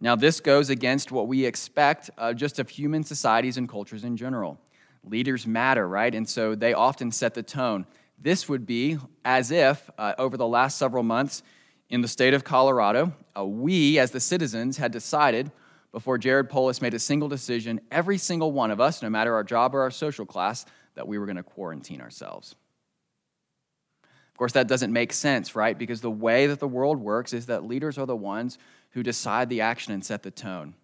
Now, 0.00 0.16
this 0.16 0.40
goes 0.40 0.70
against 0.70 1.12
what 1.12 1.28
we 1.28 1.44
expect 1.44 2.10
uh, 2.16 2.32
just 2.32 2.58
of 2.58 2.68
human 2.70 3.04
societies 3.04 3.58
and 3.58 3.68
cultures 3.68 4.04
in 4.04 4.16
general. 4.16 4.58
Leaders 5.04 5.46
matter, 5.46 5.86
right? 5.86 6.14
And 6.14 6.28
so 6.28 6.54
they 6.54 6.72
often 6.72 7.10
set 7.10 7.34
the 7.34 7.42
tone. 7.42 7.86
This 8.20 8.48
would 8.48 8.66
be 8.66 8.98
as 9.24 9.50
if, 9.50 9.90
uh, 9.98 10.14
over 10.18 10.36
the 10.36 10.46
last 10.46 10.78
several 10.78 11.02
months 11.02 11.42
in 11.88 12.02
the 12.02 12.08
state 12.08 12.34
of 12.34 12.44
Colorado, 12.44 13.14
uh, 13.36 13.44
we 13.44 13.98
as 13.98 14.10
the 14.10 14.20
citizens 14.20 14.76
had 14.76 14.92
decided 14.92 15.50
before 15.92 16.18
Jared 16.18 16.48
Polis 16.48 16.80
made 16.80 16.94
a 16.94 16.98
single 16.98 17.28
decision, 17.28 17.80
every 17.90 18.18
single 18.18 18.52
one 18.52 18.70
of 18.70 18.80
us, 18.80 19.02
no 19.02 19.10
matter 19.10 19.34
our 19.34 19.42
job 19.42 19.74
or 19.74 19.80
our 19.80 19.90
social 19.90 20.24
class, 20.24 20.64
that 20.94 21.08
we 21.08 21.18
were 21.18 21.26
going 21.26 21.36
to 21.36 21.42
quarantine 21.42 22.00
ourselves. 22.00 22.54
Of 24.04 24.38
course, 24.38 24.52
that 24.52 24.68
doesn't 24.68 24.92
make 24.92 25.12
sense, 25.12 25.56
right? 25.56 25.76
Because 25.76 26.00
the 26.00 26.10
way 26.10 26.46
that 26.46 26.60
the 26.60 26.68
world 26.68 26.98
works 26.98 27.32
is 27.32 27.46
that 27.46 27.64
leaders 27.64 27.98
are 27.98 28.06
the 28.06 28.16
ones 28.16 28.58
who 28.90 29.02
decide 29.02 29.48
the 29.48 29.60
action 29.62 29.92
and 29.92 30.04
set 30.04 30.22
the 30.22 30.30
tone. 30.30 30.74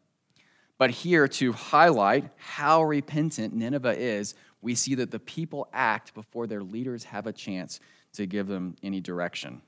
But 0.78 0.90
here, 0.90 1.26
to 1.26 1.52
highlight 1.52 2.28
how 2.37 2.83
repentant 2.83 3.55
Nineveh 3.55 3.97
is, 3.99 4.35
we 4.63 4.75
see 4.75 4.95
that 4.97 5.11
the 5.11 5.19
people 5.19 5.69
act 5.73 6.15
before 6.15 6.47
their 6.47 6.63
leaders 6.63 7.05
have 7.05 7.27
a 7.27 7.33
chance 7.33 7.81
to 8.15 8.27
give 8.27 8.47
them 8.47 8.77
any 8.83 9.01
direction. 9.01 9.63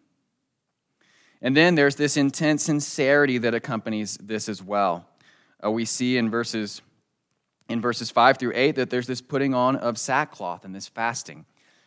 And 1.41 1.57
then 1.57 1.75
there's 1.75 1.97
this 1.97 2.17
intense 2.17 2.65
sincerity 2.65 3.39
that 3.39 3.55
accompanies 3.55 4.19
this 4.21 4.49
as 4.49 4.63
well. 4.63 5.07
Uh, 5.65 5.71
we 5.71 5.85
see 5.85 6.17
in 6.17 6.31
verses 6.31 6.83
in 7.69 7.81
verses 7.83 8.11
5 8.11 8.39
through 8.39 8.53
8 8.55 8.77
that 8.77 8.91
there's 8.91 9.07
this 9.07 9.21
putting 9.21 9.55
on 9.55 9.77
of 9.77 9.99
sackcloth 9.99 10.65
and 10.65 10.75
this 10.75 10.89
fasting. 10.89 11.45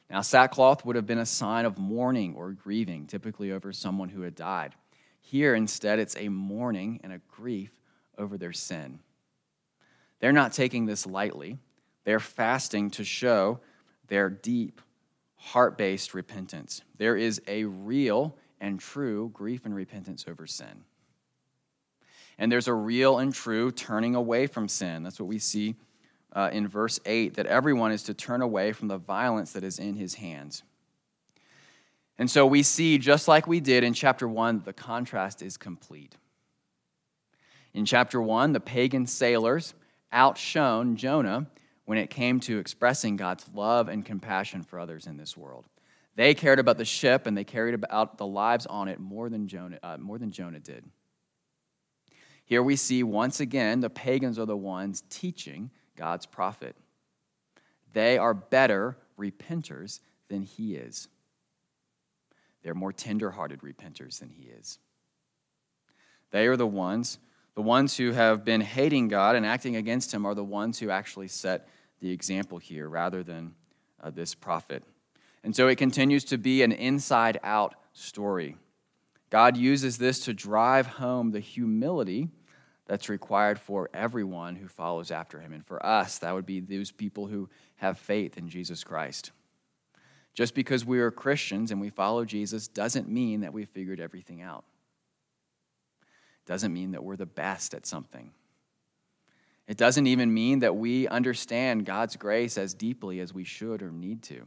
Now, 0.09 0.21
sackcloth 0.21 0.85
would 0.85 0.95
have 0.95 1.07
been 1.07 1.17
a 1.17 1.25
sign 1.25 1.65
of 1.65 1.77
mourning 1.77 2.35
or 2.35 2.51
grieving, 2.51 3.07
typically 3.07 3.51
over 3.51 3.73
someone 3.73 4.09
who 4.09 4.21
had 4.21 4.35
died. 4.35 4.75
Here, 5.21 5.55
instead, 5.55 5.99
it's 5.99 6.15
a 6.17 6.29
mourning 6.29 6.99
and 7.03 7.13
a 7.13 7.21
grief 7.29 7.71
over 8.17 8.37
their 8.37 8.53
sin. 8.53 8.99
They're 10.19 10.31
not 10.31 10.53
taking 10.53 10.85
this 10.85 11.07
lightly. 11.07 11.57
They're 12.03 12.19
fasting 12.19 12.89
to 12.91 13.03
show 13.03 13.59
their 14.07 14.29
deep, 14.29 14.81
heart 15.35 15.77
based 15.77 16.13
repentance. 16.13 16.81
There 16.97 17.15
is 17.15 17.41
a 17.47 17.65
real 17.65 18.37
and 18.59 18.79
true 18.79 19.29
grief 19.33 19.65
and 19.65 19.75
repentance 19.75 20.25
over 20.27 20.45
sin. 20.47 20.83
And 22.37 22.51
there's 22.51 22.67
a 22.67 22.73
real 22.73 23.19
and 23.19 23.33
true 23.33 23.71
turning 23.71 24.15
away 24.15 24.47
from 24.47 24.67
sin. 24.67 25.03
That's 25.03 25.19
what 25.19 25.27
we 25.27 25.39
see 25.39 25.75
uh, 26.33 26.49
in 26.51 26.67
verse 26.67 26.99
8 27.05 27.35
that 27.35 27.45
everyone 27.45 27.91
is 27.91 28.03
to 28.03 28.13
turn 28.13 28.41
away 28.41 28.71
from 28.71 28.87
the 28.87 28.97
violence 28.97 29.53
that 29.53 29.63
is 29.63 29.79
in 29.79 29.95
his 29.95 30.15
hands. 30.15 30.63
And 32.17 32.29
so 32.29 32.45
we 32.45 32.63
see, 32.63 32.97
just 32.97 33.27
like 33.27 33.47
we 33.47 33.59
did 33.59 33.83
in 33.83 33.93
chapter 33.93 34.27
1, 34.27 34.61
the 34.63 34.73
contrast 34.73 35.41
is 35.41 35.57
complete. 35.57 36.15
In 37.73 37.85
chapter 37.85 38.21
1, 38.21 38.53
the 38.53 38.59
pagan 38.59 39.07
sailors 39.07 39.73
outshone 40.11 40.97
Jonah 40.97 41.47
when 41.91 41.97
it 41.97 42.09
came 42.09 42.39
to 42.39 42.57
expressing 42.57 43.17
God's 43.17 43.45
love 43.53 43.89
and 43.89 44.05
compassion 44.05 44.63
for 44.63 44.79
others 44.79 45.07
in 45.07 45.17
this 45.17 45.35
world. 45.35 45.65
They 46.15 46.33
cared 46.33 46.57
about 46.57 46.77
the 46.77 46.85
ship 46.85 47.27
and 47.27 47.35
they 47.35 47.43
cared 47.43 47.73
about 47.73 48.17
the 48.17 48.25
lives 48.25 48.65
on 48.65 48.87
it 48.87 48.97
more 48.97 49.27
than 49.27 49.49
Jonah, 49.49 49.77
uh, 49.83 49.97
more 49.97 50.17
than 50.17 50.31
Jonah 50.31 50.61
did. 50.61 50.85
Here 52.45 52.63
we 52.63 52.77
see 52.77 53.03
once 53.03 53.41
again 53.41 53.81
the 53.81 53.89
pagans 53.89 54.39
are 54.39 54.45
the 54.45 54.55
ones 54.55 55.03
teaching 55.09 55.69
God's 55.97 56.25
prophet. 56.25 56.77
They 57.91 58.17
are 58.17 58.33
better 58.33 58.95
repenters 59.19 59.99
than 60.29 60.43
he 60.43 60.75
is. 60.75 61.09
They're 62.63 62.73
more 62.73 62.93
tender-hearted 62.93 63.59
repenters 63.59 64.19
than 64.19 64.29
he 64.29 64.43
is. 64.43 64.79
They 66.31 66.47
are 66.47 66.55
the 66.55 66.65
ones, 66.65 67.19
the 67.53 67.61
ones 67.61 67.97
who 67.97 68.13
have 68.13 68.45
been 68.45 68.61
hating 68.61 69.09
God 69.09 69.35
and 69.35 69.45
acting 69.45 69.75
against 69.75 70.13
him 70.13 70.25
are 70.25 70.35
the 70.35 70.41
ones 70.41 70.79
who 70.79 70.89
actually 70.89 71.27
set 71.27 71.67
the 72.01 72.11
example 72.11 72.57
here 72.57 72.89
rather 72.89 73.23
than 73.23 73.53
uh, 74.01 74.09
this 74.09 74.35
prophet. 74.35 74.83
And 75.43 75.55
so 75.55 75.67
it 75.67 75.77
continues 75.77 76.23
to 76.25 76.37
be 76.37 76.61
an 76.61 76.71
inside 76.71 77.39
out 77.43 77.75
story. 77.93 78.57
God 79.29 79.55
uses 79.55 79.97
this 79.97 80.19
to 80.25 80.33
drive 80.33 80.85
home 80.85 81.31
the 81.31 81.39
humility 81.39 82.29
that's 82.85 83.07
required 83.07 83.57
for 83.57 83.89
everyone 83.93 84.55
who 84.55 84.67
follows 84.67 85.11
after 85.11 85.39
him. 85.39 85.53
And 85.53 85.65
for 85.65 85.83
us, 85.85 86.17
that 86.19 86.33
would 86.33 86.45
be 86.45 86.59
those 86.59 86.91
people 86.91 87.27
who 87.27 87.49
have 87.77 87.97
faith 87.97 88.37
in 88.37 88.49
Jesus 88.49 88.83
Christ. 88.83 89.31
Just 90.33 90.53
because 90.53 90.85
we 90.85 90.99
are 90.99 91.11
Christians 91.11 91.71
and 91.71 91.79
we 91.79 91.89
follow 91.89 92.25
Jesus 92.25 92.67
doesn't 92.67 93.07
mean 93.07 93.41
that 93.41 93.53
we 93.53 93.65
figured 93.65 93.99
everything 93.99 94.41
out. 94.41 94.65
Doesn't 96.45 96.73
mean 96.73 96.91
that 96.91 97.03
we're 97.03 97.15
the 97.15 97.25
best 97.25 97.73
at 97.73 97.85
something. 97.85 98.31
It 99.71 99.77
doesn't 99.77 100.05
even 100.05 100.33
mean 100.33 100.59
that 100.59 100.75
we 100.75 101.07
understand 101.07 101.85
God's 101.85 102.17
grace 102.17 102.57
as 102.57 102.73
deeply 102.73 103.21
as 103.21 103.33
we 103.33 103.45
should 103.45 103.81
or 103.81 103.89
need 103.89 104.21
to. 104.23 104.45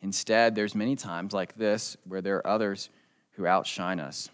Instead, 0.00 0.54
there's 0.54 0.76
many 0.76 0.94
times 0.94 1.32
like 1.32 1.56
this 1.56 1.96
where 2.04 2.20
there 2.22 2.36
are 2.36 2.46
others 2.46 2.90
who 3.32 3.44
outshine 3.44 3.98
us. 3.98 4.30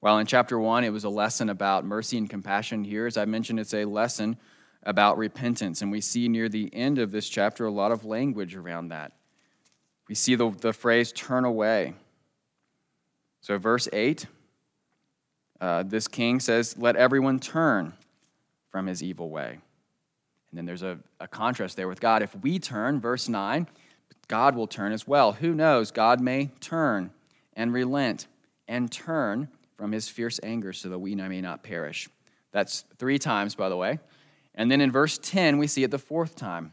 While 0.00 0.18
in 0.18 0.26
chapter 0.26 0.60
1 0.60 0.84
it 0.84 0.90
was 0.90 1.04
a 1.04 1.08
lesson 1.08 1.48
about 1.48 1.86
mercy 1.86 2.18
and 2.18 2.28
compassion, 2.28 2.84
here, 2.84 3.06
as 3.06 3.16
I 3.16 3.24
mentioned, 3.24 3.58
it's 3.58 3.72
a 3.72 3.86
lesson 3.86 4.36
about 4.82 5.16
repentance. 5.16 5.80
And 5.80 5.90
we 5.90 6.02
see 6.02 6.28
near 6.28 6.50
the 6.50 6.68
end 6.74 6.98
of 6.98 7.10
this 7.10 7.30
chapter 7.30 7.64
a 7.64 7.70
lot 7.70 7.90
of 7.90 8.04
language 8.04 8.54
around 8.54 8.88
that. 8.88 9.12
We 10.10 10.14
see 10.14 10.34
the, 10.34 10.50
the 10.50 10.74
phrase 10.74 11.10
turn 11.10 11.46
away. 11.46 11.94
So, 13.40 13.56
verse 13.56 13.88
8, 13.94 14.26
uh, 15.60 15.82
this 15.82 16.08
king 16.08 16.40
says, 16.40 16.76
Let 16.78 16.96
everyone 16.96 17.40
turn 17.40 17.94
from 18.70 18.86
his 18.86 19.02
evil 19.02 19.30
way. 19.30 19.58
And 20.50 20.58
then 20.58 20.64
there's 20.64 20.82
a, 20.82 20.98
a 21.20 21.28
contrast 21.28 21.76
there 21.76 21.88
with 21.88 22.00
God. 22.00 22.22
If 22.22 22.34
we 22.36 22.58
turn, 22.58 23.00
verse 23.00 23.28
9, 23.28 23.66
God 24.28 24.56
will 24.56 24.66
turn 24.66 24.92
as 24.92 25.06
well. 25.06 25.32
Who 25.32 25.54
knows? 25.54 25.90
God 25.90 26.20
may 26.20 26.50
turn 26.60 27.10
and 27.54 27.72
relent 27.72 28.26
and 28.68 28.90
turn 28.90 29.48
from 29.76 29.92
his 29.92 30.08
fierce 30.08 30.40
anger 30.42 30.72
so 30.72 30.88
that 30.88 30.98
we 30.98 31.14
may 31.14 31.40
not 31.40 31.62
perish. 31.62 32.08
That's 32.52 32.84
three 32.98 33.18
times, 33.18 33.54
by 33.54 33.68
the 33.68 33.76
way. 33.76 33.98
And 34.54 34.70
then 34.70 34.80
in 34.80 34.90
verse 34.90 35.18
10, 35.18 35.58
we 35.58 35.66
see 35.66 35.84
it 35.84 35.90
the 35.90 35.98
fourth 35.98 36.34
time. 36.34 36.72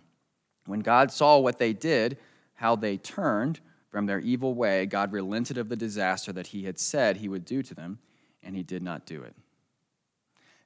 When 0.65 0.79
God 0.79 1.11
saw 1.11 1.37
what 1.39 1.59
they 1.59 1.73
did, 1.73 2.17
how 2.55 2.75
they 2.75 2.97
turned 2.97 3.59
from 3.89 4.05
their 4.05 4.19
evil 4.19 4.53
way, 4.53 4.85
God 4.85 5.11
relented 5.11 5.57
of 5.57 5.69
the 5.69 5.75
disaster 5.75 6.31
that 6.31 6.47
he 6.47 6.63
had 6.63 6.79
said 6.79 7.17
he 7.17 7.27
would 7.27 7.43
do 7.43 7.61
to 7.61 7.75
them, 7.75 7.99
and 8.45 8.55
he 8.55 8.63
did 8.63 8.83
not 8.83 9.05
do 9.05 9.23
it. 9.23 9.35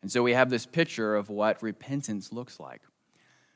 And 0.02 0.12
so 0.12 0.24
we 0.24 0.34
have 0.34 0.50
this 0.50 0.66
picture 0.66 1.16
of 1.16 1.30
what 1.30 1.62
repentance 1.64 2.32
looks 2.32 2.60
like. 2.60 2.82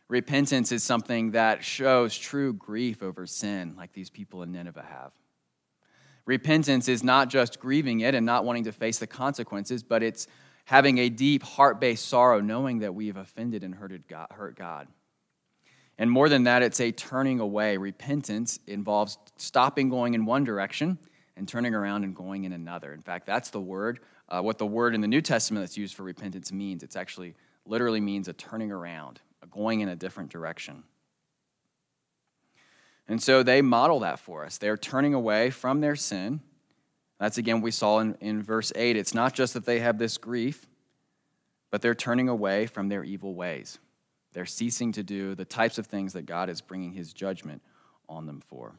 Repentance 0.08 0.72
is 0.72 0.84
something 0.84 1.32
that 1.32 1.64
shows 1.64 2.18
true 2.18 2.52
grief 2.54 3.02
over 3.02 3.26
sin, 3.26 3.76
like 3.78 3.94
these 3.94 4.10
people 4.10 4.44
in 4.44 4.52
Nineveh 4.52 4.86
have. 4.88 5.12
Repentance 6.26 6.88
is 6.88 7.04
not 7.04 7.30
just 7.30 7.60
grieving 7.60 8.02
it 8.02 8.14
and 8.14 8.26
not 8.26 8.44
wanting 8.44 8.66
to 8.66 8.72
face 8.72 9.00
the 9.00 9.08
consequences, 9.08 9.84
but 9.84 10.04
it's 10.04 10.28
having 10.66 10.98
a 10.98 11.10
deep 11.10 11.44
heart 11.44 11.80
based 11.80 12.08
sorrow, 12.08 12.42
knowing 12.42 12.80
that 12.80 12.94
we 12.94 13.08
have 13.08 13.18
offended 13.18 13.64
and 13.64 13.76
hurt 13.76 14.56
God. 14.56 14.88
And 15.98 16.10
more 16.10 16.30
than 16.30 16.44
that, 16.44 16.64
it's 16.64 16.80
a 16.80 16.92
turning 16.92 17.40
away. 17.40 17.78
Repentance 17.78 18.60
involves 18.68 19.18
stopping 19.38 19.90
going 19.90 20.14
in 20.14 20.26
one 20.26 20.44
direction 20.44 20.98
and 21.42 21.48
turning 21.48 21.74
around 21.74 22.04
and 22.04 22.16
going 22.16 22.44
in 22.44 22.54
another. 22.54 22.94
In 22.94 23.02
fact, 23.02 23.26
that's 23.26 23.50
the 23.50 23.60
word, 23.60 24.00
uh, 24.30 24.42
what 24.42 24.60
the 24.60 24.66
word 24.68 24.94
in 24.94 25.02
the 25.02 25.08
New 25.08 25.22
Testament 25.22 25.64
that's 25.64 25.76
used 25.76 25.96
for 25.96 26.04
repentance 26.04 26.52
means. 26.52 26.84
It's 26.84 26.96
actually 26.96 27.34
literally 27.66 28.00
means 28.00 28.28
a 28.28 28.34
turning 28.34 28.72
around, 28.72 29.20
a 29.42 29.48
going 29.48 29.80
in 29.80 29.90
a 29.90 29.96
different 29.96 30.30
direction. 30.30 30.84
And 33.08 33.24
so 33.24 33.42
they 33.42 33.64
model 33.64 34.02
that 34.02 34.20
for 34.20 34.46
us. 34.46 34.60
They're 34.60 34.78
turning 34.78 35.16
away 35.16 35.50
from 35.50 35.82
their 35.82 35.96
sin. 35.96 36.42
That's 37.20 37.40
again 37.40 37.62
we 37.62 37.72
saw 37.72 37.98
in, 37.98 38.16
in 38.22 38.44
verse 38.44 38.72
8. 38.76 38.96
It's 38.96 39.16
not 39.16 39.34
just 39.34 39.56
that 39.56 39.66
they 39.66 39.80
have 39.80 39.98
this 39.98 40.20
grief, 40.20 40.68
but 41.72 41.82
they're 41.82 41.96
turning 41.96 42.30
away 42.30 42.68
from 42.68 42.88
their 42.88 43.04
evil 43.04 43.34
ways. 43.34 43.80
They're 44.34 44.46
ceasing 44.46 44.92
to 44.92 45.02
do 45.02 45.34
the 45.34 45.44
types 45.44 45.80
of 45.80 45.88
things 45.88 46.14
that 46.14 46.28
God 46.28 46.52
is 46.52 46.62
bringing 46.62 46.94
his 46.94 47.14
judgment 47.14 47.64
on 48.08 48.28
them 48.28 48.44
for. 48.48 48.76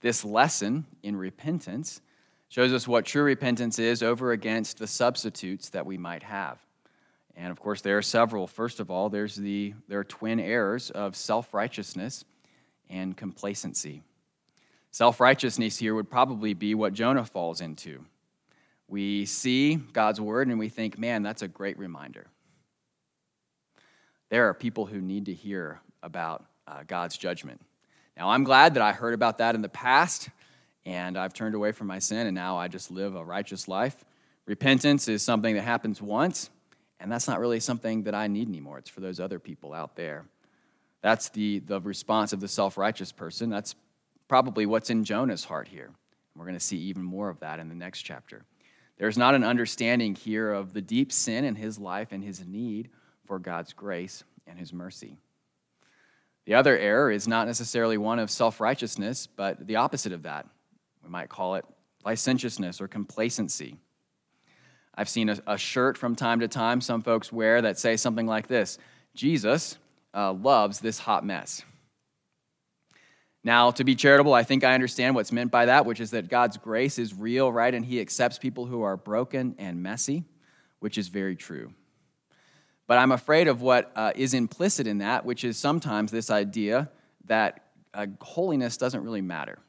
This 0.00 0.24
lesson 0.24 0.86
in 1.02 1.16
repentance 1.16 2.00
shows 2.48 2.72
us 2.72 2.88
what 2.88 3.04
true 3.04 3.22
repentance 3.22 3.78
is 3.78 4.02
over 4.02 4.32
against 4.32 4.78
the 4.78 4.86
substitutes 4.86 5.70
that 5.70 5.86
we 5.86 5.98
might 5.98 6.22
have. 6.22 6.58
And 7.36 7.50
of 7.50 7.60
course, 7.60 7.80
there 7.80 7.96
are 7.96 8.02
several. 8.02 8.46
First 8.46 8.80
of 8.80 8.90
all, 8.90 9.08
there's 9.08 9.36
the, 9.36 9.74
there 9.88 10.00
are 10.00 10.04
twin 10.04 10.40
errors 10.40 10.90
of 10.90 11.16
self 11.16 11.54
righteousness 11.54 12.24
and 12.88 13.16
complacency. 13.16 14.02
Self 14.90 15.20
righteousness 15.20 15.78
here 15.78 15.94
would 15.94 16.10
probably 16.10 16.54
be 16.54 16.74
what 16.74 16.92
Jonah 16.92 17.24
falls 17.24 17.60
into. 17.60 18.04
We 18.88 19.24
see 19.24 19.76
God's 19.76 20.20
word 20.20 20.48
and 20.48 20.58
we 20.58 20.68
think, 20.68 20.98
man, 20.98 21.22
that's 21.22 21.42
a 21.42 21.48
great 21.48 21.78
reminder. 21.78 22.26
There 24.30 24.48
are 24.48 24.54
people 24.54 24.86
who 24.86 25.00
need 25.00 25.26
to 25.26 25.34
hear 25.34 25.80
about 26.02 26.44
uh, 26.66 26.82
God's 26.86 27.16
judgment. 27.16 27.60
Now, 28.20 28.28
I'm 28.28 28.44
glad 28.44 28.74
that 28.74 28.82
I 28.82 28.92
heard 28.92 29.14
about 29.14 29.38
that 29.38 29.54
in 29.54 29.62
the 29.62 29.70
past 29.70 30.28
and 30.84 31.16
I've 31.16 31.32
turned 31.32 31.54
away 31.54 31.72
from 31.72 31.86
my 31.86 32.00
sin 32.00 32.26
and 32.26 32.34
now 32.34 32.58
I 32.58 32.68
just 32.68 32.90
live 32.90 33.16
a 33.16 33.24
righteous 33.24 33.66
life. 33.66 33.96
Repentance 34.44 35.08
is 35.08 35.22
something 35.22 35.54
that 35.54 35.62
happens 35.62 36.02
once 36.02 36.50
and 37.00 37.10
that's 37.10 37.26
not 37.26 37.40
really 37.40 37.60
something 37.60 38.02
that 38.02 38.14
I 38.14 38.26
need 38.26 38.46
anymore. 38.46 38.76
It's 38.76 38.90
for 38.90 39.00
those 39.00 39.20
other 39.20 39.38
people 39.38 39.72
out 39.72 39.96
there. 39.96 40.26
That's 41.00 41.30
the, 41.30 41.60
the 41.60 41.80
response 41.80 42.34
of 42.34 42.40
the 42.40 42.48
self 42.48 42.76
righteous 42.76 43.10
person. 43.10 43.48
That's 43.48 43.74
probably 44.28 44.66
what's 44.66 44.90
in 44.90 45.04
Jonah's 45.04 45.44
heart 45.44 45.66
here. 45.66 45.88
We're 46.36 46.44
going 46.44 46.58
to 46.58 46.60
see 46.60 46.76
even 46.76 47.02
more 47.02 47.30
of 47.30 47.40
that 47.40 47.58
in 47.58 47.70
the 47.70 47.74
next 47.74 48.02
chapter. 48.02 48.44
There's 48.98 49.16
not 49.16 49.34
an 49.34 49.44
understanding 49.44 50.14
here 50.14 50.52
of 50.52 50.74
the 50.74 50.82
deep 50.82 51.10
sin 51.10 51.46
in 51.46 51.54
his 51.54 51.78
life 51.78 52.08
and 52.10 52.22
his 52.22 52.46
need 52.46 52.90
for 53.24 53.38
God's 53.38 53.72
grace 53.72 54.24
and 54.46 54.58
his 54.58 54.74
mercy. 54.74 55.16
The 56.46 56.54
other 56.54 56.76
error 56.76 57.10
is 57.10 57.28
not 57.28 57.46
necessarily 57.46 57.98
one 57.98 58.18
of 58.18 58.30
self 58.30 58.60
righteousness, 58.60 59.26
but 59.26 59.66
the 59.66 59.76
opposite 59.76 60.12
of 60.12 60.22
that. 60.24 60.46
We 61.02 61.10
might 61.10 61.28
call 61.28 61.56
it 61.56 61.64
licentiousness 62.04 62.80
or 62.80 62.88
complacency. 62.88 63.76
I've 64.94 65.08
seen 65.08 65.28
a, 65.28 65.38
a, 65.46 65.58
shirt 65.58 65.96
from 65.96 66.16
time 66.16 66.40
to 66.40 66.48
time 66.48 66.80
some 66.80 67.02
folks 67.02 67.32
wear 67.32 67.62
that 67.62 67.78
say 67.78 67.96
something 67.96 68.26
like 68.26 68.48
this 68.48 68.78
Jesus 69.14 69.78
uh, 70.14 70.32
loves 70.32 70.80
this 70.80 70.98
hot 70.98 71.24
mess. 71.24 71.62
Now, 73.42 73.70
to 73.70 73.84
be 73.84 73.94
charitable, 73.94 74.34
I 74.34 74.42
think 74.42 74.64
I 74.64 74.74
understand 74.74 75.14
what's 75.14 75.32
meant 75.32 75.50
by 75.50 75.66
that, 75.66 75.86
which 75.86 76.00
is 76.00 76.10
that 76.10 76.28
God's 76.28 76.58
grace 76.58 76.98
is 76.98 77.14
real, 77.14 77.50
right? 77.50 77.74
And 77.74 77.84
He 77.84 78.00
accepts 78.00 78.38
people 78.38 78.66
who 78.66 78.82
are 78.82 78.96
broken 78.96 79.54
and 79.58 79.82
messy, 79.82 80.24
which 80.80 80.98
is 80.98 81.08
very 81.08 81.36
true. 81.36 81.72
But 82.90 82.98
I'm 82.98 83.12
afraid 83.12 83.46
of 83.46 83.62
what 83.62 83.92
uh, 83.94 84.10
is 84.16 84.34
implicit 84.34 84.88
in 84.88 84.98
that, 84.98 85.24
which 85.24 85.44
is 85.44 85.56
sometimes 85.56 86.10
this 86.10 86.28
idea 86.28 86.90
that 87.26 87.66
uh, 87.94 88.06
holiness 88.20 88.76
doesn't 88.76 89.04
really 89.04 89.20
matter. 89.20 89.60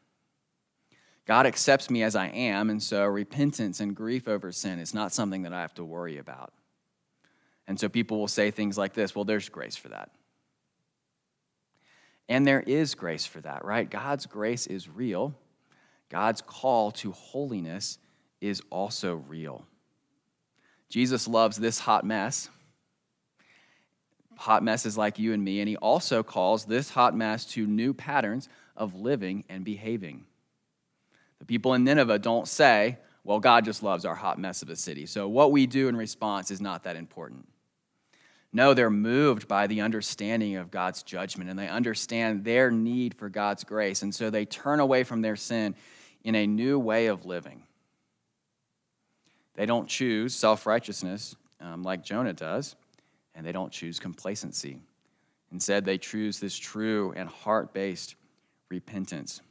God 1.28 1.46
accepts 1.46 1.92
me 1.92 2.02
as 2.02 2.16
I 2.16 2.30
am, 2.30 2.72
and 2.72 2.82
so 2.82 3.06
repentance 3.06 3.80
and 3.80 3.96
grief 3.96 4.28
over 4.28 4.52
sin 4.52 4.80
is 4.80 4.96
not 4.96 5.14
something 5.14 5.44
that 5.44 5.54
I 5.54 5.62
have 5.62 5.76
to 5.76 5.86
worry 5.86 6.18
about. 6.18 6.52
And 7.68 7.80
so 7.80 7.90
people 7.90 8.18
will 8.18 8.28
say 8.28 8.50
things 8.50 8.76
like 8.76 8.94
this 8.94 9.14
well, 9.14 9.24
there's 9.24 9.50
grace 9.50 9.76
for 9.76 9.90
that. 9.90 10.10
And 12.28 12.48
there 12.48 12.62
is 12.62 12.96
grace 12.96 13.28
for 13.28 13.42
that, 13.42 13.64
right? 13.64 13.88
God's 13.88 14.26
grace 14.26 14.66
is 14.66 14.90
real. 14.90 15.36
God's 16.10 16.42
call 16.42 16.90
to 16.94 17.12
holiness 17.12 18.00
is 18.42 18.64
also 18.72 19.14
real. 19.14 19.68
Jesus 20.90 21.28
loves 21.28 21.58
this 21.58 21.78
hot 21.78 22.04
mess. 22.04 22.50
Hot 24.42 24.64
messes 24.64 24.98
like 24.98 25.20
you 25.20 25.34
and 25.34 25.44
me, 25.44 25.60
and 25.60 25.70
he 25.70 25.78
also 25.78 26.24
calls 26.24 26.66
this 26.66 26.90
hot 26.90 27.16
mess 27.16 27.46
to 27.46 27.68
new 27.68 27.94
patterns 27.94 28.50
of 28.76 28.96
living 28.96 29.46
and 29.50 29.64
behaving. 29.64 30.26
The 31.38 31.46
people 31.46 31.76
in 31.76 31.84
Nineveh 31.84 32.18
don't 32.18 32.48
say, 32.48 32.98
well, 33.24 33.40
God 33.40 33.66
just 33.66 33.84
loves 33.84 34.04
our 34.04 34.16
hot 34.16 34.40
mess 34.40 34.64
of 34.64 34.72
a 34.72 34.76
city. 34.76 35.06
So 35.06 35.28
what 35.28 35.52
we 35.52 35.68
do 35.68 35.90
in 35.90 35.96
response 35.96 36.50
is 36.50 36.60
not 36.60 36.86
that 36.86 36.96
important. 36.96 37.48
No, 38.52 38.74
they're 38.74 38.90
moved 38.90 39.48
by 39.48 39.68
the 39.68 39.82
understanding 39.82 40.56
of 40.56 40.72
God's 40.72 41.04
judgment 41.04 41.52
and 41.52 41.60
they 41.60 41.70
understand 41.70 42.44
their 42.44 42.72
need 42.72 43.14
for 43.14 43.30
God's 43.30 43.64
grace. 43.64 44.02
And 44.02 44.14
so 44.14 44.32
they 44.32 44.46
turn 44.46 44.80
away 44.80 45.04
from 45.04 45.22
their 45.22 45.36
sin 45.36 45.76
in 46.24 46.34
a 46.34 46.48
new 46.48 46.80
way 46.80 47.06
of 47.06 47.28
living. 47.28 47.62
They 49.54 49.68
don't 49.68 49.88
choose 49.88 50.34
self 50.34 50.66
righteousness 50.66 51.36
um, 51.60 51.84
like 51.84 52.04
Jonah 52.04 52.34
does, 52.34 52.76
and 53.36 53.46
they 53.46 53.52
don't 53.52 53.72
choose 53.72 54.00
complacency. 54.00 54.82
Instead, 55.52 55.86
they 55.86 55.98
choose 55.98 56.40
this 56.40 56.56
true 56.56 57.14
and 57.16 57.28
heart 57.30 57.74
based 57.74 58.16
repentance. 58.70 59.42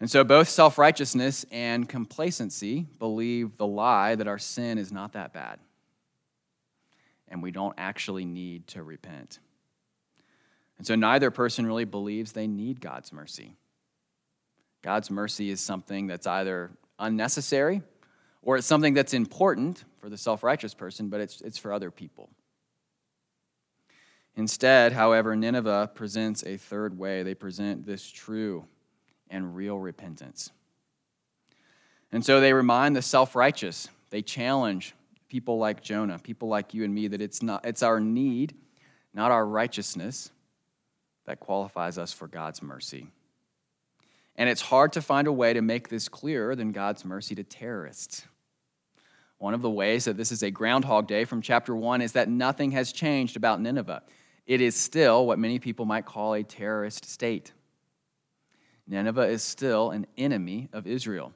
And 0.00 0.10
so 0.10 0.24
both 0.24 0.48
self 0.48 0.78
righteousness 0.78 1.46
and 1.50 1.88
complacency 1.88 2.86
believe 2.98 3.56
the 3.56 3.66
lie 3.66 4.14
that 4.14 4.26
our 4.28 4.38
sin 4.38 4.78
is 4.78 4.92
not 4.92 5.12
that 5.12 5.32
bad 5.32 5.58
and 7.32 7.42
we 7.42 7.50
don't 7.50 7.74
actually 7.78 8.26
need 8.26 8.66
to 8.68 8.82
repent. 8.82 9.40
And 10.76 10.86
so 10.86 10.94
neither 10.94 11.30
person 11.30 11.66
really 11.66 11.86
believes 11.86 12.32
they 12.32 12.46
need 12.46 12.80
God's 12.80 13.12
mercy. 13.12 13.56
God's 14.82 15.10
mercy 15.10 15.48
is 15.48 15.60
something 15.60 16.06
that's 16.06 16.26
either 16.26 16.70
unnecessary 16.98 17.82
or 18.42 18.56
it's 18.56 18.66
something 18.66 18.92
that's 18.92 19.14
important 19.14 19.84
for 20.02 20.10
the 20.10 20.18
self 20.18 20.42
righteous 20.42 20.74
person, 20.74 21.08
but 21.08 21.20
it's, 21.20 21.40
it's 21.40 21.56
for 21.56 21.72
other 21.72 21.90
people. 21.90 22.28
Instead, 24.34 24.92
however, 24.92 25.36
Nineveh 25.36 25.92
presents 25.94 26.42
a 26.42 26.56
third 26.56 26.98
way. 26.98 27.22
They 27.22 27.34
present 27.34 27.86
this 27.86 28.10
true 28.10 28.64
and 29.30 29.54
real 29.54 29.78
repentance. 29.78 30.50
And 32.10 32.24
so 32.24 32.40
they 32.40 32.52
remind 32.52 32.96
the 32.96 33.02
self 33.02 33.36
righteous, 33.36 33.88
they 34.10 34.22
challenge 34.22 34.94
people 35.28 35.56
like 35.56 35.82
Jonah, 35.82 36.18
people 36.18 36.48
like 36.48 36.74
you 36.74 36.82
and 36.84 36.92
me, 36.92 37.06
that 37.06 37.22
it's, 37.22 37.40
not, 37.40 37.64
it's 37.64 37.82
our 37.82 38.00
need, 38.00 38.54
not 39.14 39.30
our 39.30 39.46
righteousness, 39.46 40.30
that 41.26 41.38
qualifies 41.38 41.96
us 41.96 42.12
for 42.12 42.26
God's 42.26 42.60
mercy. 42.60 43.06
And 44.34 44.48
it's 44.48 44.62
hard 44.62 44.94
to 44.94 45.00
find 45.00 45.28
a 45.28 45.32
way 45.32 45.52
to 45.52 45.62
make 45.62 45.88
this 45.88 46.08
clearer 46.08 46.56
than 46.56 46.72
God's 46.72 47.04
mercy 47.04 47.36
to 47.36 47.44
terrorists. 47.44 48.26
One 49.42 49.54
of 49.54 49.62
the 49.62 49.68
ways 49.70 50.04
that 50.04 50.16
this 50.16 50.30
is 50.30 50.44
a 50.44 50.52
Groundhog 50.52 51.08
Day 51.08 51.24
from 51.24 51.42
chapter 51.42 51.74
1 51.74 52.00
is 52.00 52.12
that 52.12 52.28
nothing 52.28 52.70
has 52.70 52.92
changed 52.92 53.36
about 53.36 53.60
Nineveh. 53.60 54.04
It 54.46 54.60
is 54.60 54.76
still 54.76 55.26
what 55.26 55.36
many 55.36 55.58
people 55.58 55.84
might 55.84 56.06
call 56.06 56.34
a 56.34 56.44
terrorist 56.44 57.06
state. 57.06 57.52
Nineveh 58.86 59.26
is 59.26 59.42
still 59.42 59.90
an 59.90 60.06
enemy 60.16 60.68
of 60.72 60.86
Israel. 60.86 61.32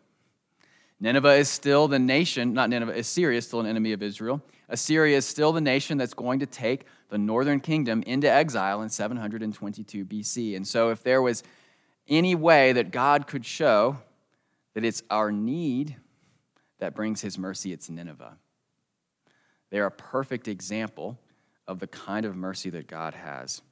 Nineveh 1.00 1.34
is 1.34 1.48
still 1.48 1.88
the 1.88 1.98
nation, 1.98 2.52
not 2.52 2.70
Nineveh, 2.70 2.92
Assyria 2.92 3.38
is 3.38 3.46
still 3.48 3.58
an 3.58 3.66
enemy 3.66 3.92
of 3.92 4.04
Israel. 4.04 4.40
Assyria 4.68 5.16
is 5.16 5.26
still 5.26 5.52
the 5.52 5.60
nation 5.60 5.98
that's 5.98 6.14
going 6.14 6.38
to 6.38 6.46
take 6.46 6.84
the 7.08 7.18
northern 7.18 7.58
kingdom 7.58 8.04
into 8.06 8.30
exile 8.30 8.82
in 8.82 8.88
722 8.88 10.04
BC. 10.04 10.54
And 10.54 10.64
so, 10.64 10.90
if 10.90 11.02
there 11.02 11.22
was 11.22 11.42
any 12.06 12.36
way 12.36 12.72
that 12.72 12.92
God 12.92 13.26
could 13.26 13.44
show 13.44 13.98
that 14.74 14.84
it's 14.84 15.02
our 15.10 15.32
need 15.32 15.96
that 16.78 16.94
brings 16.94 17.20
his 17.20 17.38
mercy, 17.38 17.72
it's 17.72 17.88
Nineveh. 17.88 18.36
They're 19.70 19.86
a 19.86 19.90
perfect 19.90 20.48
example 20.48 21.18
of 21.66 21.80
the 21.80 21.86
kind 21.86 22.24
of 22.24 22.36
mercy 22.36 22.70
that 22.70 22.86
God 22.86 23.14
has, 23.14 23.62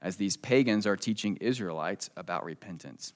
as 0.00 0.16
these 0.16 0.36
pagans 0.36 0.86
are 0.86 0.96
teaching 0.96 1.36
Israelites 1.36 2.10
about 2.16 2.44
repentance. 2.44 3.12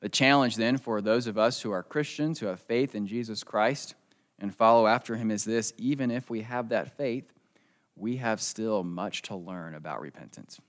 The 0.00 0.08
challenge 0.08 0.56
then 0.56 0.76
for 0.76 1.00
those 1.00 1.26
of 1.26 1.38
us 1.38 1.62
who 1.62 1.72
are 1.72 1.82
Christians, 1.82 2.38
who 2.38 2.46
have 2.46 2.60
faith 2.60 2.94
in 2.94 3.06
Jesus 3.06 3.42
Christ 3.42 3.94
and 4.38 4.54
follow 4.54 4.86
after 4.86 5.16
him 5.16 5.30
is 5.30 5.44
this 5.44 5.72
even 5.78 6.10
if 6.10 6.28
we 6.28 6.42
have 6.42 6.68
that 6.68 6.96
faith, 6.96 7.32
we 7.96 8.18
have 8.18 8.40
still 8.40 8.84
much 8.84 9.22
to 9.22 9.34
learn 9.34 9.74
about 9.74 10.00
repentance. 10.00 10.60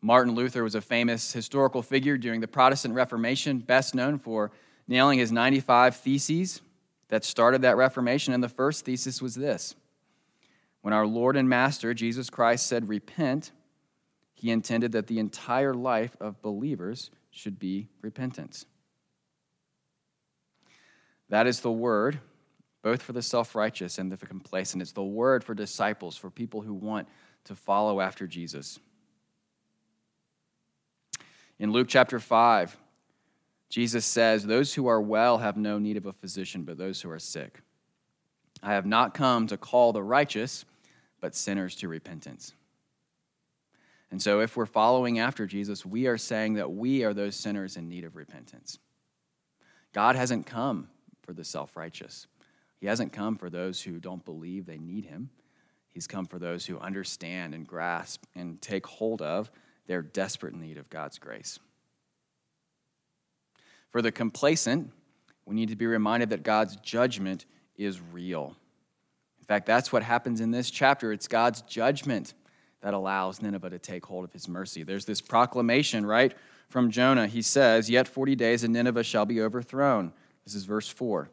Martin 0.00 0.34
Luther 0.34 0.62
was 0.62 0.74
a 0.74 0.80
famous 0.80 1.32
historical 1.32 1.82
figure 1.82 2.16
during 2.18 2.40
the 2.40 2.48
Protestant 2.48 2.94
Reformation, 2.94 3.58
best 3.58 3.94
known 3.94 4.18
for 4.18 4.50
nailing 4.86 5.18
his 5.18 5.32
95 5.32 5.96
theses 5.96 6.60
that 7.08 7.24
started 7.24 7.62
that 7.62 7.76
Reformation. 7.76 8.32
And 8.34 8.42
the 8.42 8.48
first 8.48 8.84
thesis 8.84 9.22
was 9.22 9.34
this 9.34 9.74
When 10.82 10.94
our 10.94 11.06
Lord 11.06 11.36
and 11.36 11.48
Master, 11.48 11.94
Jesus 11.94 12.30
Christ, 12.30 12.66
said, 12.66 12.88
Repent, 12.88 13.52
he 14.34 14.50
intended 14.50 14.92
that 14.92 15.06
the 15.06 15.18
entire 15.18 15.74
life 15.74 16.16
of 16.20 16.42
believers 16.42 17.10
should 17.30 17.58
be 17.58 17.88
repentance. 18.02 18.66
That 21.28 21.46
is 21.46 21.60
the 21.60 21.72
word, 21.72 22.20
both 22.82 23.02
for 23.02 23.12
the 23.12 23.22
self 23.22 23.54
righteous 23.54 23.98
and 23.98 24.12
the 24.12 24.16
complacent. 24.16 24.82
It's 24.82 24.92
the 24.92 25.02
word 25.02 25.42
for 25.42 25.54
disciples, 25.54 26.16
for 26.16 26.30
people 26.30 26.62
who 26.62 26.74
want 26.74 27.08
to 27.44 27.54
follow 27.54 28.00
after 28.00 28.26
Jesus. 28.26 28.78
In 31.58 31.72
Luke 31.72 31.86
chapter 31.88 32.18
5, 32.18 32.76
Jesus 33.68 34.04
says, 34.04 34.44
Those 34.44 34.74
who 34.74 34.86
are 34.86 35.00
well 35.00 35.38
have 35.38 35.56
no 35.56 35.78
need 35.78 35.96
of 35.96 36.06
a 36.06 36.12
physician, 36.12 36.64
but 36.64 36.78
those 36.78 37.00
who 37.00 37.10
are 37.10 37.18
sick. 37.18 37.60
I 38.62 38.72
have 38.72 38.86
not 38.86 39.14
come 39.14 39.46
to 39.48 39.56
call 39.56 39.92
the 39.92 40.02
righteous, 40.02 40.64
but 41.20 41.34
sinners 41.34 41.76
to 41.76 41.88
repentance. 41.88 42.54
And 44.10 44.22
so, 44.22 44.40
if 44.40 44.56
we're 44.56 44.66
following 44.66 45.18
after 45.18 45.46
Jesus, 45.46 45.84
we 45.84 46.06
are 46.06 46.18
saying 46.18 46.54
that 46.54 46.70
we 46.70 47.02
are 47.04 47.12
those 47.12 47.34
sinners 47.34 47.76
in 47.76 47.88
need 47.88 48.04
of 48.04 48.16
repentance. 48.16 48.78
God 49.92 50.16
hasn't 50.16 50.46
come 50.46 50.88
for 51.22 51.32
the 51.32 51.44
self 51.44 51.76
righteous, 51.76 52.26
He 52.80 52.86
hasn't 52.86 53.12
come 53.12 53.36
for 53.36 53.50
those 53.50 53.82
who 53.82 53.98
don't 53.98 54.24
believe 54.24 54.66
they 54.66 54.78
need 54.78 55.06
Him. 55.06 55.30
He's 55.88 56.06
come 56.06 56.26
for 56.26 56.38
those 56.38 56.66
who 56.66 56.78
understand 56.78 57.54
and 57.54 57.66
grasp 57.66 58.24
and 58.34 58.60
take 58.60 58.86
hold 58.86 59.22
of 59.22 59.50
their 59.86 60.02
desperate 60.02 60.54
need 60.54 60.76
of 60.76 60.90
God's 60.90 61.18
grace. 61.18 61.58
For 63.94 64.02
the 64.02 64.10
complacent, 64.10 64.90
we 65.46 65.54
need 65.54 65.68
to 65.68 65.76
be 65.76 65.86
reminded 65.86 66.30
that 66.30 66.42
God's 66.42 66.74
judgment 66.74 67.46
is 67.76 68.00
real. 68.00 68.56
In 69.38 69.44
fact, 69.44 69.66
that's 69.66 69.92
what 69.92 70.02
happens 70.02 70.40
in 70.40 70.50
this 70.50 70.68
chapter. 70.68 71.12
It's 71.12 71.28
God's 71.28 71.62
judgment 71.62 72.34
that 72.80 72.92
allows 72.92 73.40
Nineveh 73.40 73.70
to 73.70 73.78
take 73.78 74.04
hold 74.04 74.24
of 74.24 74.32
his 74.32 74.48
mercy. 74.48 74.82
There's 74.82 75.04
this 75.04 75.20
proclamation, 75.20 76.04
right, 76.04 76.34
from 76.68 76.90
Jonah. 76.90 77.28
He 77.28 77.40
says, 77.40 77.88
Yet 77.88 78.08
40 78.08 78.34
days 78.34 78.64
and 78.64 78.72
Nineveh 78.72 79.04
shall 79.04 79.26
be 79.26 79.40
overthrown. 79.40 80.12
This 80.44 80.56
is 80.56 80.64
verse 80.64 80.88
4. 80.88 81.28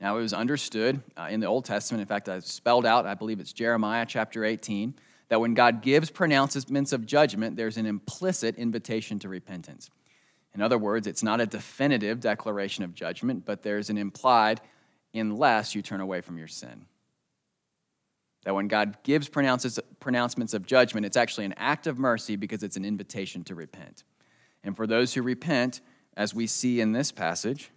Now, 0.00 0.18
it 0.18 0.20
was 0.20 0.32
understood 0.32 1.00
uh, 1.16 1.26
in 1.28 1.40
the 1.40 1.48
Old 1.48 1.64
Testament, 1.64 2.02
in 2.02 2.06
fact, 2.06 2.28
I 2.28 2.38
spelled 2.38 2.86
out, 2.86 3.04
I 3.04 3.14
believe 3.14 3.40
it's 3.40 3.52
Jeremiah 3.52 4.06
chapter 4.06 4.44
18, 4.44 4.94
that 5.30 5.40
when 5.40 5.54
God 5.54 5.82
gives 5.82 6.08
pronouncements 6.08 6.92
of 6.92 7.04
judgment, 7.04 7.56
there's 7.56 7.78
an 7.78 7.86
implicit 7.86 8.54
invitation 8.54 9.18
to 9.18 9.28
repentance. 9.28 9.90
In 10.56 10.62
other 10.62 10.78
words, 10.78 11.06
it's 11.06 11.22
not 11.22 11.40
a 11.40 11.46
definitive 11.46 12.18
declaration 12.18 12.82
of 12.82 12.94
judgment, 12.94 13.44
but 13.44 13.62
there's 13.62 13.90
an 13.90 13.98
implied, 13.98 14.62
unless 15.12 15.74
you 15.74 15.82
turn 15.82 16.00
away 16.00 16.22
from 16.22 16.38
your 16.38 16.48
sin. 16.48 16.86
That 18.44 18.54
when 18.54 18.66
God 18.66 18.96
gives 19.02 19.28
pronouncements 19.28 20.54
of 20.54 20.66
judgment, 20.66 21.04
it's 21.04 21.16
actually 21.16 21.44
an 21.44 21.54
act 21.58 21.86
of 21.86 21.98
mercy 21.98 22.36
because 22.36 22.62
it's 22.62 22.78
an 22.78 22.86
invitation 22.86 23.44
to 23.44 23.54
repent. 23.54 24.04
And 24.64 24.74
for 24.74 24.86
those 24.86 25.12
who 25.12 25.22
repent, 25.22 25.82
as 26.16 26.34
we 26.34 26.46
see 26.46 26.80
in 26.80 26.92
this 26.92 27.12
passage, 27.12 27.70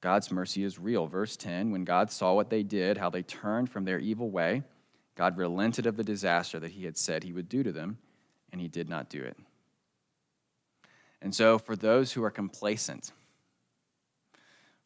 God's 0.00 0.32
mercy 0.32 0.64
is 0.64 0.76
real. 0.76 1.06
Verse 1.06 1.36
10 1.36 1.70
When 1.70 1.84
God 1.84 2.10
saw 2.10 2.34
what 2.34 2.50
they 2.50 2.64
did, 2.64 2.98
how 2.98 3.10
they 3.10 3.22
turned 3.22 3.70
from 3.70 3.84
their 3.84 4.00
evil 4.00 4.30
way, 4.30 4.64
God 5.14 5.36
relented 5.36 5.86
of 5.86 5.96
the 5.96 6.04
disaster 6.04 6.58
that 6.58 6.72
he 6.72 6.84
had 6.84 6.96
said 6.96 7.22
he 7.22 7.32
would 7.32 7.48
do 7.48 7.62
to 7.62 7.70
them, 7.70 7.98
and 8.50 8.60
he 8.60 8.68
did 8.68 8.88
not 8.88 9.08
do 9.08 9.22
it. 9.22 9.36
And 11.20 11.34
so, 11.34 11.58
for 11.58 11.74
those 11.74 12.12
who 12.12 12.22
are 12.22 12.30
complacent, 12.30 13.12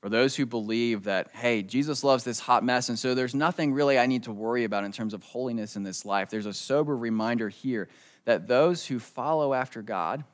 for 0.01 0.09
those 0.09 0.35
who 0.35 0.47
believe 0.47 1.05
that, 1.05 1.31
hey, 1.33 1.63
Jesus 1.63 2.03
loves 2.03 2.25
this 2.25 2.41
hot 2.41 2.65
mess, 2.65 2.89
and 2.89 2.99
so 2.99 3.15
there's 3.15 3.35
nothing 3.35 3.73
really 3.73 3.99
I 3.99 4.07
need 4.07 4.25
to 4.25 4.33
worry 4.33 4.65
about 4.65 4.85
in 4.85 4.91
terms 4.93 5.15
of 5.15 5.23
holiness 5.23 5.77
in 5.77 5.85
this 5.85 6.05
life, 6.05 6.29
there's 6.29 6.47
a 6.47 6.53
sober 6.53 6.97
reminder 6.97 7.49
here 7.49 7.89
that 8.25 8.49
those 8.49 8.87
who 8.87 8.99
follow 8.99 9.55
after 9.55 9.81
God 9.81 10.25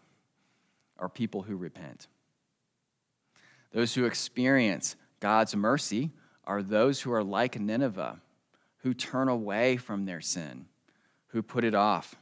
are 0.99 1.09
people 1.09 1.43
who 1.43 1.57
repent. 1.57 2.07
Those 3.73 3.95
who 3.95 4.07
experience 4.07 4.97
God's 5.21 5.55
mercy 5.55 6.13
are 6.45 6.63
those 6.63 7.03
who 7.03 7.13
are 7.13 7.23
like 7.23 7.61
Nineveh, 7.61 8.21
who 8.79 8.95
turn 8.95 9.29
away 9.29 9.77
from 9.77 10.07
their 10.07 10.23
sin, 10.23 10.67
who 11.29 11.43
put 11.43 11.65
it 11.65 11.75
off. 11.75 12.15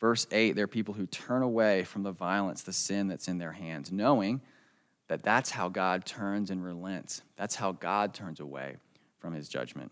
Verse 0.00 0.26
8, 0.30 0.52
they're 0.52 0.66
people 0.66 0.94
who 0.94 1.06
turn 1.06 1.42
away 1.42 1.84
from 1.84 2.04
the 2.04 2.12
violence, 2.12 2.62
the 2.62 2.72
sin 2.72 3.08
that's 3.08 3.28
in 3.28 3.38
their 3.38 3.52
hands, 3.52 3.90
knowing 3.90 4.40
that 5.08 5.22
that's 5.22 5.50
how 5.50 5.68
God 5.68 6.04
turns 6.04 6.50
and 6.50 6.62
relents. 6.62 7.22
That's 7.36 7.56
how 7.56 7.72
God 7.72 8.14
turns 8.14 8.40
away 8.40 8.76
from 9.18 9.34
his 9.34 9.48
judgment. 9.48 9.90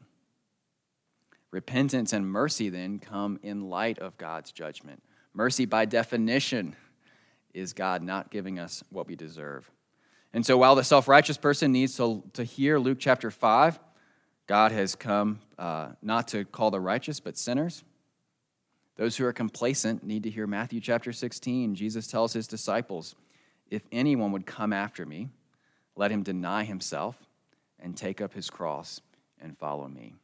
Repentance 1.50 2.12
and 2.12 2.30
mercy 2.30 2.68
then 2.68 2.98
come 2.98 3.40
in 3.42 3.68
light 3.68 3.98
of 3.98 4.16
God's 4.18 4.52
judgment. 4.52 5.02
Mercy, 5.32 5.64
by 5.64 5.84
definition, 5.86 6.76
is 7.54 7.72
God 7.72 8.02
not 8.02 8.30
giving 8.30 8.58
us 8.58 8.84
what 8.90 9.06
we 9.06 9.16
deserve. 9.16 9.70
And 10.32 10.44
so 10.44 10.58
while 10.58 10.74
the 10.74 10.84
self 10.84 11.08
righteous 11.08 11.38
person 11.38 11.72
needs 11.72 11.96
to, 11.96 12.22
to 12.34 12.44
hear 12.44 12.78
Luke 12.78 12.98
chapter 13.00 13.30
5, 13.30 13.78
God 14.46 14.70
has 14.72 14.94
come 14.94 15.40
uh, 15.58 15.88
not 16.02 16.28
to 16.28 16.44
call 16.44 16.70
the 16.70 16.80
righteous, 16.80 17.20
but 17.20 17.38
sinners. 17.38 17.82
Those 18.96 19.16
who 19.16 19.26
are 19.26 19.32
complacent 19.32 20.02
need 20.02 20.22
to 20.22 20.30
hear 20.30 20.46
Matthew 20.46 20.80
chapter 20.80 21.12
16. 21.12 21.74
Jesus 21.74 22.06
tells 22.06 22.32
his 22.32 22.46
disciples, 22.46 23.14
If 23.70 23.82
anyone 23.92 24.32
would 24.32 24.46
come 24.46 24.72
after 24.72 25.04
me, 25.04 25.28
let 25.94 26.10
him 26.10 26.22
deny 26.22 26.64
himself 26.64 27.16
and 27.78 27.96
take 27.96 28.20
up 28.20 28.32
his 28.32 28.48
cross 28.48 29.00
and 29.40 29.58
follow 29.58 29.86
me. 29.86 30.14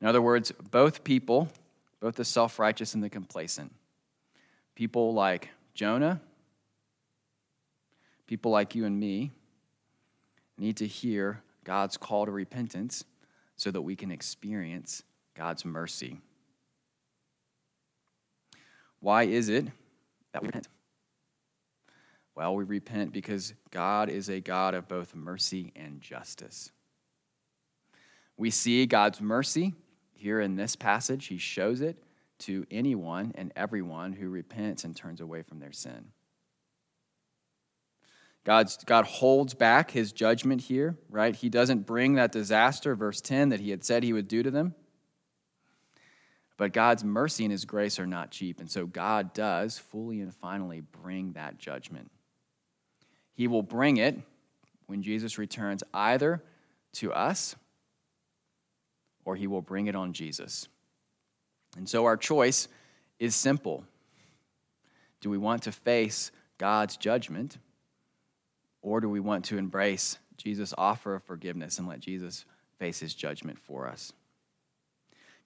In 0.00 0.06
other 0.06 0.22
words, 0.22 0.52
both 0.70 1.04
people, 1.04 1.48
both 2.00 2.16
the 2.16 2.24
self 2.24 2.58
righteous 2.58 2.94
and 2.94 3.04
the 3.04 3.10
complacent, 3.10 3.72
People 4.74 5.12
like 5.12 5.50
Jonah, 5.74 6.22
people 8.26 8.50
like 8.50 8.74
you 8.74 8.86
and 8.86 8.98
me, 8.98 9.30
need 10.56 10.78
to 10.78 10.86
hear 10.86 11.42
God's 11.64 11.98
call 11.98 12.24
to 12.24 12.32
repentance 12.32 13.04
so 13.56 13.70
that 13.70 13.82
we 13.82 13.94
can 13.94 14.10
experience 14.10 15.02
God's 15.34 15.66
mercy. 15.66 16.18
Why 19.00 19.24
is 19.24 19.48
it 19.48 19.66
that 20.32 20.42
we 20.42 20.46
repent? 20.48 20.68
Well, 22.34 22.54
we 22.54 22.64
repent 22.64 23.12
because 23.12 23.54
God 23.70 24.08
is 24.08 24.28
a 24.28 24.40
God 24.40 24.74
of 24.74 24.88
both 24.88 25.14
mercy 25.14 25.72
and 25.74 26.00
justice. 26.00 26.70
We 28.36 28.50
see 28.50 28.86
God's 28.86 29.20
mercy 29.20 29.74
here 30.14 30.40
in 30.40 30.56
this 30.56 30.76
passage, 30.76 31.26
He 31.26 31.38
shows 31.38 31.80
it 31.80 32.02
to 32.40 32.66
anyone 32.70 33.32
and 33.34 33.52
everyone 33.56 34.12
who 34.12 34.28
repents 34.28 34.84
and 34.84 34.96
turns 34.96 35.20
away 35.20 35.42
from 35.42 35.60
their 35.60 35.72
sin. 35.72 36.12
God's, 38.44 38.78
God 38.84 39.04
holds 39.04 39.52
back 39.54 39.90
his 39.90 40.12
judgment 40.12 40.62
here, 40.62 40.96
right? 41.10 41.36
He 41.36 41.48
doesn't 41.48 41.86
bring 41.86 42.14
that 42.14 42.32
disaster, 42.32 42.94
verse 42.94 43.20
10, 43.20 43.50
that 43.50 43.60
he 43.60 43.70
had 43.70 43.84
said 43.84 44.02
he 44.02 44.14
would 44.14 44.28
do 44.28 44.42
to 44.42 44.50
them. 44.50 44.74
But 46.60 46.74
God's 46.74 47.02
mercy 47.04 47.46
and 47.46 47.50
his 47.50 47.64
grace 47.64 47.98
are 47.98 48.06
not 48.06 48.30
cheap. 48.30 48.60
And 48.60 48.70
so 48.70 48.84
God 48.84 49.32
does 49.32 49.78
fully 49.78 50.20
and 50.20 50.34
finally 50.34 50.82
bring 50.82 51.32
that 51.32 51.56
judgment. 51.56 52.10
He 53.32 53.48
will 53.48 53.62
bring 53.62 53.96
it 53.96 54.18
when 54.84 55.02
Jesus 55.02 55.38
returns 55.38 55.82
either 55.94 56.42
to 56.96 57.14
us 57.14 57.56
or 59.24 59.36
he 59.36 59.46
will 59.46 59.62
bring 59.62 59.86
it 59.86 59.96
on 59.96 60.12
Jesus. 60.12 60.68
And 61.78 61.88
so 61.88 62.04
our 62.04 62.18
choice 62.18 62.68
is 63.18 63.34
simple. 63.34 63.84
Do 65.22 65.30
we 65.30 65.38
want 65.38 65.62
to 65.62 65.72
face 65.72 66.30
God's 66.58 66.98
judgment, 66.98 67.56
or 68.82 69.00
do 69.00 69.08
we 69.08 69.18
want 69.20 69.46
to 69.46 69.56
embrace 69.56 70.18
Jesus' 70.36 70.74
offer 70.76 71.14
of 71.14 71.24
forgiveness 71.24 71.78
and 71.78 71.88
let 71.88 72.00
Jesus 72.00 72.44
face 72.78 73.00
his 73.00 73.14
judgment 73.14 73.58
for 73.58 73.88
us? 73.88 74.12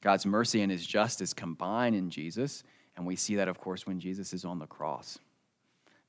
God's 0.04 0.26
mercy 0.26 0.60
and 0.60 0.70
his 0.70 0.86
justice 0.86 1.32
combine 1.32 1.94
in 1.94 2.10
Jesus, 2.10 2.62
and 2.94 3.06
we 3.06 3.16
see 3.16 3.36
that, 3.36 3.48
of 3.48 3.58
course, 3.58 3.86
when 3.86 3.98
Jesus 3.98 4.34
is 4.34 4.44
on 4.44 4.58
the 4.58 4.66
cross. 4.66 5.18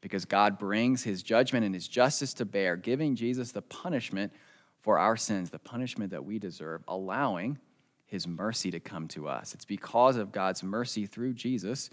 Because 0.02 0.26
God 0.26 0.60
brings 0.60 1.02
his 1.02 1.24
judgment 1.24 1.66
and 1.66 1.74
his 1.74 1.88
justice 1.88 2.34
to 2.36 2.46
bear, 2.46 2.76
giving 2.76 3.16
Jesus 3.16 3.54
the 3.54 3.62
punishment 3.62 4.34
for 4.82 5.00
our 5.00 5.16
sins, 5.16 5.50
the 5.50 5.60
punishment 5.60 6.12
that 6.12 6.26
we 6.26 6.40
deserve, 6.40 6.84
allowing 6.90 7.58
his 8.06 8.28
mercy 8.28 8.70
to 8.70 8.82
come 8.82 9.08
to 9.08 9.30
us. 9.30 9.54
It's 9.54 9.66
because 9.66 10.18
of 10.18 10.34
God's 10.34 10.62
mercy 10.62 11.06
through 11.06 11.34
Jesus 11.34 11.90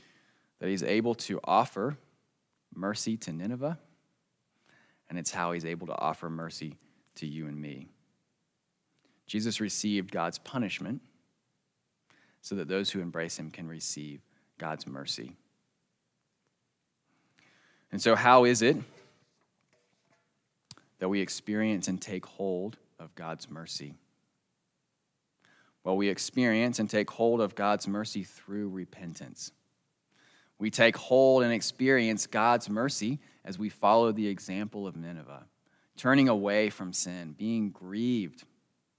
that 0.58 0.68
he's 0.68 0.82
able 0.82 1.14
to 1.14 1.38
offer 1.44 1.96
mercy 2.74 3.16
to 3.18 3.32
Nineveh, 3.32 3.78
and 5.08 5.18
it's 5.20 5.30
how 5.30 5.52
he's 5.52 5.64
able 5.64 5.86
to 5.86 5.96
offer 5.96 6.28
mercy 6.28 6.78
to 7.14 7.28
you 7.28 7.46
and 7.46 7.60
me. 7.60 7.86
Jesus 9.28 9.60
received 9.60 10.10
God's 10.10 10.38
punishment 10.38 11.00
so 12.42 12.56
that 12.56 12.68
those 12.68 12.90
who 12.90 13.00
embrace 13.00 13.38
him 13.38 13.50
can 13.50 13.66
receive 13.66 14.20
God's 14.58 14.86
mercy. 14.86 15.32
And 17.90 18.02
so, 18.02 18.14
how 18.14 18.44
is 18.44 18.62
it 18.62 18.76
that 20.98 21.08
we 21.08 21.20
experience 21.20 21.88
and 21.88 22.00
take 22.00 22.26
hold 22.26 22.76
of 22.98 23.14
God's 23.14 23.48
mercy? 23.48 23.94
Well, 25.84 25.96
we 25.96 26.08
experience 26.08 26.78
and 26.78 26.88
take 26.88 27.10
hold 27.10 27.40
of 27.40 27.54
God's 27.54 27.88
mercy 27.88 28.24
through 28.24 28.68
repentance. 28.68 29.52
We 30.58 30.70
take 30.70 30.96
hold 30.96 31.42
and 31.42 31.52
experience 31.52 32.26
God's 32.26 32.70
mercy 32.70 33.18
as 33.44 33.58
we 33.58 33.68
follow 33.68 34.12
the 34.12 34.28
example 34.28 34.86
of 34.86 34.96
Nineveh, 34.96 35.44
turning 35.96 36.28
away 36.28 36.70
from 36.70 36.92
sin, 36.92 37.34
being 37.36 37.70
grieved 37.70 38.44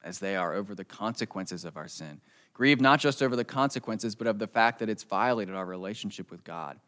as 0.03 0.19
they 0.19 0.35
are 0.35 0.53
over 0.53 0.75
the 0.75 0.83
consequences 0.83 1.63
of 1.63 1.77
our 1.77 1.87
sin. 1.87 2.19
Grieved 2.53 2.81
not 2.81 2.99
just 2.99 3.23
over 3.23 3.35
the 3.35 3.43
consequences, 3.43 4.15
but 4.15 4.27
of 4.27 4.39
the 4.39 4.47
fact 4.47 4.79
that 4.79 4.89
it's 4.89 5.03
violated 5.03 5.55
our 5.55 5.65
relationship 5.65 6.29
with 6.29 6.43
God. 6.43 6.79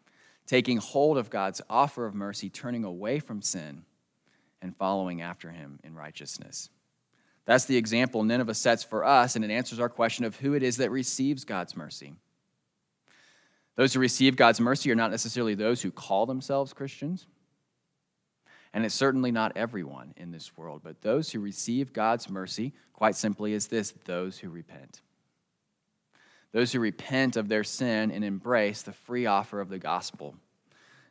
Taking 0.45 0.78
hold 0.78 1.17
of 1.17 1.30
God's 1.30 1.62
offer 1.69 2.06
of 2.06 2.13
mercy, 2.13 2.49
turning 2.49 2.84
away 2.84 3.19
from 3.19 3.41
sin, 3.41 3.84
and 4.62 4.75
following 4.78 5.21
after 5.21 5.49
Him 5.49 5.80
in 5.84 5.95
righteousness. 5.95 6.69
That's 7.45 7.65
the 7.65 7.78
example 7.78 8.23
Nineveh 8.23 8.54
sets 8.54 8.84
for 8.84 9.04
us, 9.04 9.36
and 9.36 9.45
it 9.45 9.51
answers 9.51 9.80
our 9.80 9.89
question 9.89 10.25
of 10.25 10.36
who 10.36 10.54
it 10.54 10.63
is 10.63 10.78
that 10.78 10.91
receives 10.91 11.45
God's 11.45 11.75
mercy. 11.75 12.13
Those 13.75 13.93
who 13.93 13.99
receive 13.99 14.36
God's 14.36 14.60
mercy 14.60 14.91
are 14.91 14.95
not 14.95 15.12
necessarily 15.12 15.54
those 15.54 15.82
who 15.82 15.91
call 15.91 16.25
themselves 16.25 16.73
Christians. 16.73 17.28
And 18.73 18.86
it's 18.86 18.95
certainly 18.95 19.32
not 19.32 19.54
everyone 19.56 20.13
in 20.17 20.32
this 20.32 20.58
world, 20.58 20.82
but 20.84 21.01
those 21.01 21.32
who 21.32 21.39
receive 21.39 21.93
God's 21.93 22.30
mercy, 22.30 22.73
quite 22.93 23.15
simply, 23.15 23.54
is 23.54 23.67
this 23.67 23.93
those 24.06 24.38
who 24.38 24.49
repent. 24.49 25.01
Those 26.56 26.72
who 26.72 26.80
repent 26.80 27.36
of 27.36 27.50
their 27.50 27.65
sin 27.65 28.12
and 28.12 28.24
embrace 28.24 28.82
the 28.82 28.94
free 28.94 29.26
offer 29.26 29.60
of 29.60 29.68
the 29.68 29.78
gospel 29.78 30.36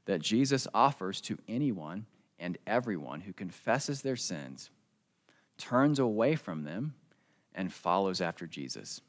that 0.06 0.22
Jesus 0.22 0.66
offers 0.72 1.20
to 1.20 1.36
anyone 1.46 2.06
and 2.38 2.56
everyone 2.66 3.20
who 3.20 3.34
confesses 3.34 4.00
their 4.00 4.16
sins 4.16 4.70
turns 5.58 5.98
away 5.98 6.34
from 6.34 6.64
them, 6.64 6.94
and 7.54 7.70
follows 7.70 8.22
after 8.22 8.46
Jesus. 8.46 9.02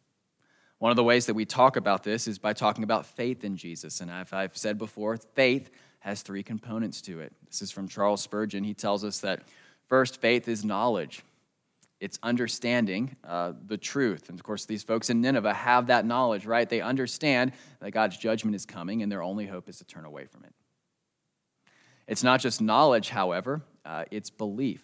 One 0.79 0.91
of 0.91 0.97
the 0.97 1.05
ways 1.05 1.25
that 1.27 1.35
we 1.35 1.45
talk 1.45 1.77
about 1.77 2.03
this 2.03 2.27
is 2.27 2.37
by 2.37 2.51
talking 2.51 2.83
about 2.83 3.05
faith 3.05 3.45
in 3.45 3.55
Jesus. 3.55 4.01
And 4.01 4.11
if 4.11 4.33
I've 4.33 4.57
said 4.57 4.77
before, 4.77 5.15
faith 5.15 5.71
has 5.99 6.21
three 6.21 6.43
components 6.43 7.01
to 7.03 7.21
it. 7.21 7.31
This 7.47 7.61
is 7.61 7.71
from 7.71 7.87
Charles 7.87 8.21
Spurgeon. 8.21 8.65
He 8.65 8.73
tells 8.73 9.05
us 9.05 9.21
that 9.21 9.43
First, 9.87 10.19
faith 10.19 10.47
is 10.47 10.65
knowledge. 10.65 11.23
It's 11.99 12.19
understanding 12.21 13.15
uh, 13.23 13.53
the 13.67 13.77
truth. 13.77 14.29
And 14.29 14.37
of 14.37 14.43
course, 14.43 14.65
these 14.65 14.83
folks 14.83 15.09
in 15.09 15.21
Nineveh 15.21 15.53
have 15.53 15.87
that 15.87 16.05
knowledge, 16.05 16.45
right? 16.45 16.67
They 16.67 16.81
understand 16.81 17.53
that 17.79 17.91
God's 17.91 18.17
judgment 18.17 18.55
is 18.55 18.65
coming, 18.65 19.01
and 19.01 19.11
their 19.11 19.23
only 19.23 19.45
hope 19.45 19.69
is 19.69 19.77
to 19.77 19.85
turn 19.85 20.05
away 20.05 20.25
from 20.25 20.43
it. 20.43 20.53
It's 22.07 22.23
not 22.23 22.41
just 22.41 22.61
knowledge, 22.61 23.09
however, 23.09 23.61
uh, 23.85 24.05
it's 24.11 24.29
belief. 24.29 24.83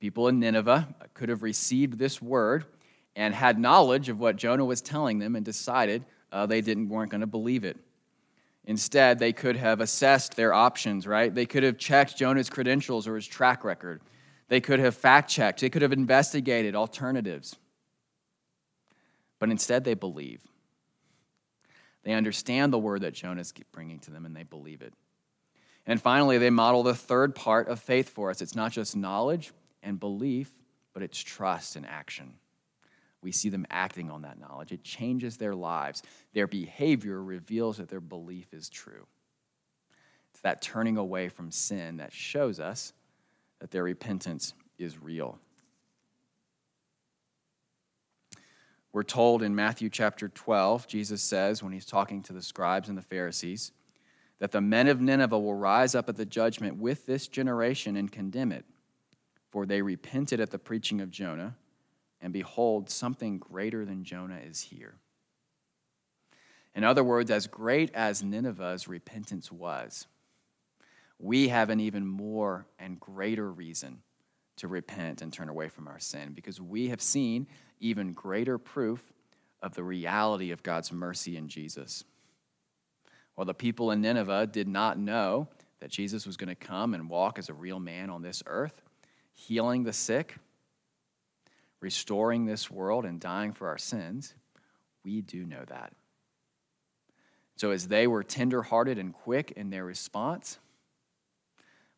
People 0.00 0.28
in 0.28 0.40
Nineveh 0.40 0.88
could 1.14 1.28
have 1.28 1.42
received 1.42 1.98
this 1.98 2.20
word 2.20 2.64
and 3.14 3.34
had 3.34 3.58
knowledge 3.58 4.08
of 4.08 4.18
what 4.18 4.36
Jonah 4.36 4.64
was 4.64 4.80
telling 4.80 5.18
them 5.18 5.36
and 5.36 5.44
decided 5.44 6.04
uh, 6.32 6.46
they 6.46 6.60
didn't, 6.60 6.88
weren't 6.88 7.10
going 7.10 7.20
to 7.20 7.26
believe 7.26 7.64
it. 7.64 7.76
Instead, 8.64 9.18
they 9.18 9.32
could 9.32 9.56
have 9.56 9.80
assessed 9.80 10.36
their 10.36 10.54
options, 10.54 11.06
right? 11.06 11.34
They 11.34 11.46
could 11.46 11.62
have 11.62 11.78
checked 11.78 12.16
Jonah's 12.16 12.48
credentials 12.48 13.06
or 13.06 13.16
his 13.16 13.26
track 13.26 13.64
record. 13.64 14.00
They 14.52 14.60
could 14.60 14.80
have 14.80 14.94
fact 14.94 15.30
checked. 15.30 15.62
They 15.62 15.70
could 15.70 15.80
have 15.80 15.94
investigated 15.94 16.76
alternatives. 16.76 17.56
But 19.38 19.48
instead, 19.48 19.82
they 19.82 19.94
believe. 19.94 20.42
They 22.02 22.12
understand 22.12 22.70
the 22.70 22.78
word 22.78 23.00
that 23.00 23.14
Jonah 23.14 23.40
is 23.40 23.54
bringing 23.72 24.00
to 24.00 24.10
them 24.10 24.26
and 24.26 24.36
they 24.36 24.42
believe 24.42 24.82
it. 24.82 24.92
And 25.86 25.98
finally, 25.98 26.36
they 26.36 26.50
model 26.50 26.82
the 26.82 26.94
third 26.94 27.34
part 27.34 27.68
of 27.68 27.80
faith 27.80 28.10
for 28.10 28.28
us. 28.28 28.42
It's 28.42 28.54
not 28.54 28.72
just 28.72 28.94
knowledge 28.94 29.52
and 29.82 29.98
belief, 29.98 30.52
but 30.92 31.02
it's 31.02 31.18
trust 31.18 31.76
and 31.76 31.86
action 31.86 32.34
we 33.22 33.30
see 33.30 33.48
them 33.48 33.64
acting 33.70 34.10
on 34.10 34.22
that 34.22 34.38
knowledge. 34.38 34.72
It 34.72 34.82
changes 34.82 35.36
their 35.36 35.54
lives. 35.54 36.02
Their 36.32 36.48
behavior 36.48 37.22
reveals 37.22 37.76
that 37.76 37.88
their 37.88 38.00
belief 38.00 38.52
is 38.52 38.68
true. 38.68 39.06
It's 40.32 40.40
that 40.40 40.60
turning 40.60 40.96
away 40.96 41.28
from 41.28 41.52
sin 41.52 41.98
that 41.98 42.12
shows 42.12 42.58
us 42.58 42.92
that 43.62 43.70
their 43.70 43.84
repentance 43.84 44.54
is 44.76 45.00
real. 45.00 45.38
We're 48.92 49.04
told 49.04 49.44
in 49.44 49.54
Matthew 49.54 49.88
chapter 49.88 50.28
12, 50.28 50.88
Jesus 50.88 51.22
says, 51.22 51.62
when 51.62 51.72
he's 51.72 51.86
talking 51.86 52.24
to 52.24 52.32
the 52.32 52.42
scribes 52.42 52.88
and 52.88 52.98
the 52.98 53.02
Pharisees, 53.02 53.70
that 54.40 54.50
the 54.50 54.60
men 54.60 54.88
of 54.88 55.00
Nineveh 55.00 55.38
will 55.38 55.54
rise 55.54 55.94
up 55.94 56.08
at 56.08 56.16
the 56.16 56.26
judgment 56.26 56.78
with 56.78 57.06
this 57.06 57.28
generation 57.28 57.96
and 57.96 58.10
condemn 58.10 58.50
it, 58.50 58.64
for 59.52 59.64
they 59.64 59.80
repented 59.80 60.40
at 60.40 60.50
the 60.50 60.58
preaching 60.58 61.00
of 61.00 61.12
Jonah 61.12 61.54
and 62.20 62.32
behold, 62.32 62.90
something 62.90 63.38
greater 63.38 63.84
than 63.84 64.02
Jonah 64.02 64.40
is 64.44 64.60
here. 64.60 64.96
In 66.74 66.82
other 66.82 67.04
words, 67.04 67.30
as 67.30 67.46
great 67.46 67.94
as 67.94 68.24
Nineveh's 68.24 68.88
repentance 68.88 69.52
was, 69.52 70.08
we 71.22 71.48
have 71.48 71.70
an 71.70 71.78
even 71.78 72.04
more 72.04 72.66
and 72.80 72.98
greater 72.98 73.50
reason 73.50 74.02
to 74.56 74.66
repent 74.66 75.22
and 75.22 75.32
turn 75.32 75.48
away 75.48 75.68
from 75.68 75.86
our 75.86 76.00
sin 76.00 76.32
because 76.34 76.60
we 76.60 76.88
have 76.88 77.00
seen 77.00 77.46
even 77.78 78.12
greater 78.12 78.58
proof 78.58 79.12
of 79.62 79.74
the 79.74 79.84
reality 79.84 80.50
of 80.50 80.64
God's 80.64 80.90
mercy 80.90 81.36
in 81.36 81.48
Jesus. 81.48 82.02
While 83.36 83.44
the 83.44 83.54
people 83.54 83.92
in 83.92 84.00
Nineveh 84.00 84.48
did 84.48 84.66
not 84.66 84.98
know 84.98 85.48
that 85.78 85.90
Jesus 85.90 86.26
was 86.26 86.36
going 86.36 86.48
to 86.48 86.56
come 86.56 86.92
and 86.92 87.08
walk 87.08 87.38
as 87.38 87.48
a 87.48 87.54
real 87.54 87.78
man 87.78 88.10
on 88.10 88.22
this 88.22 88.42
earth, 88.46 88.82
healing 89.32 89.84
the 89.84 89.92
sick, 89.92 90.36
restoring 91.80 92.46
this 92.46 92.68
world 92.68 93.04
and 93.04 93.20
dying 93.20 93.52
for 93.52 93.68
our 93.68 93.78
sins, 93.78 94.34
we 95.04 95.22
do 95.22 95.46
know 95.46 95.64
that. 95.68 95.92
So, 97.56 97.70
as 97.70 97.86
they 97.86 98.08
were 98.08 98.24
tenderhearted 98.24 98.98
and 98.98 99.12
quick 99.12 99.52
in 99.52 99.70
their 99.70 99.84
response, 99.84 100.58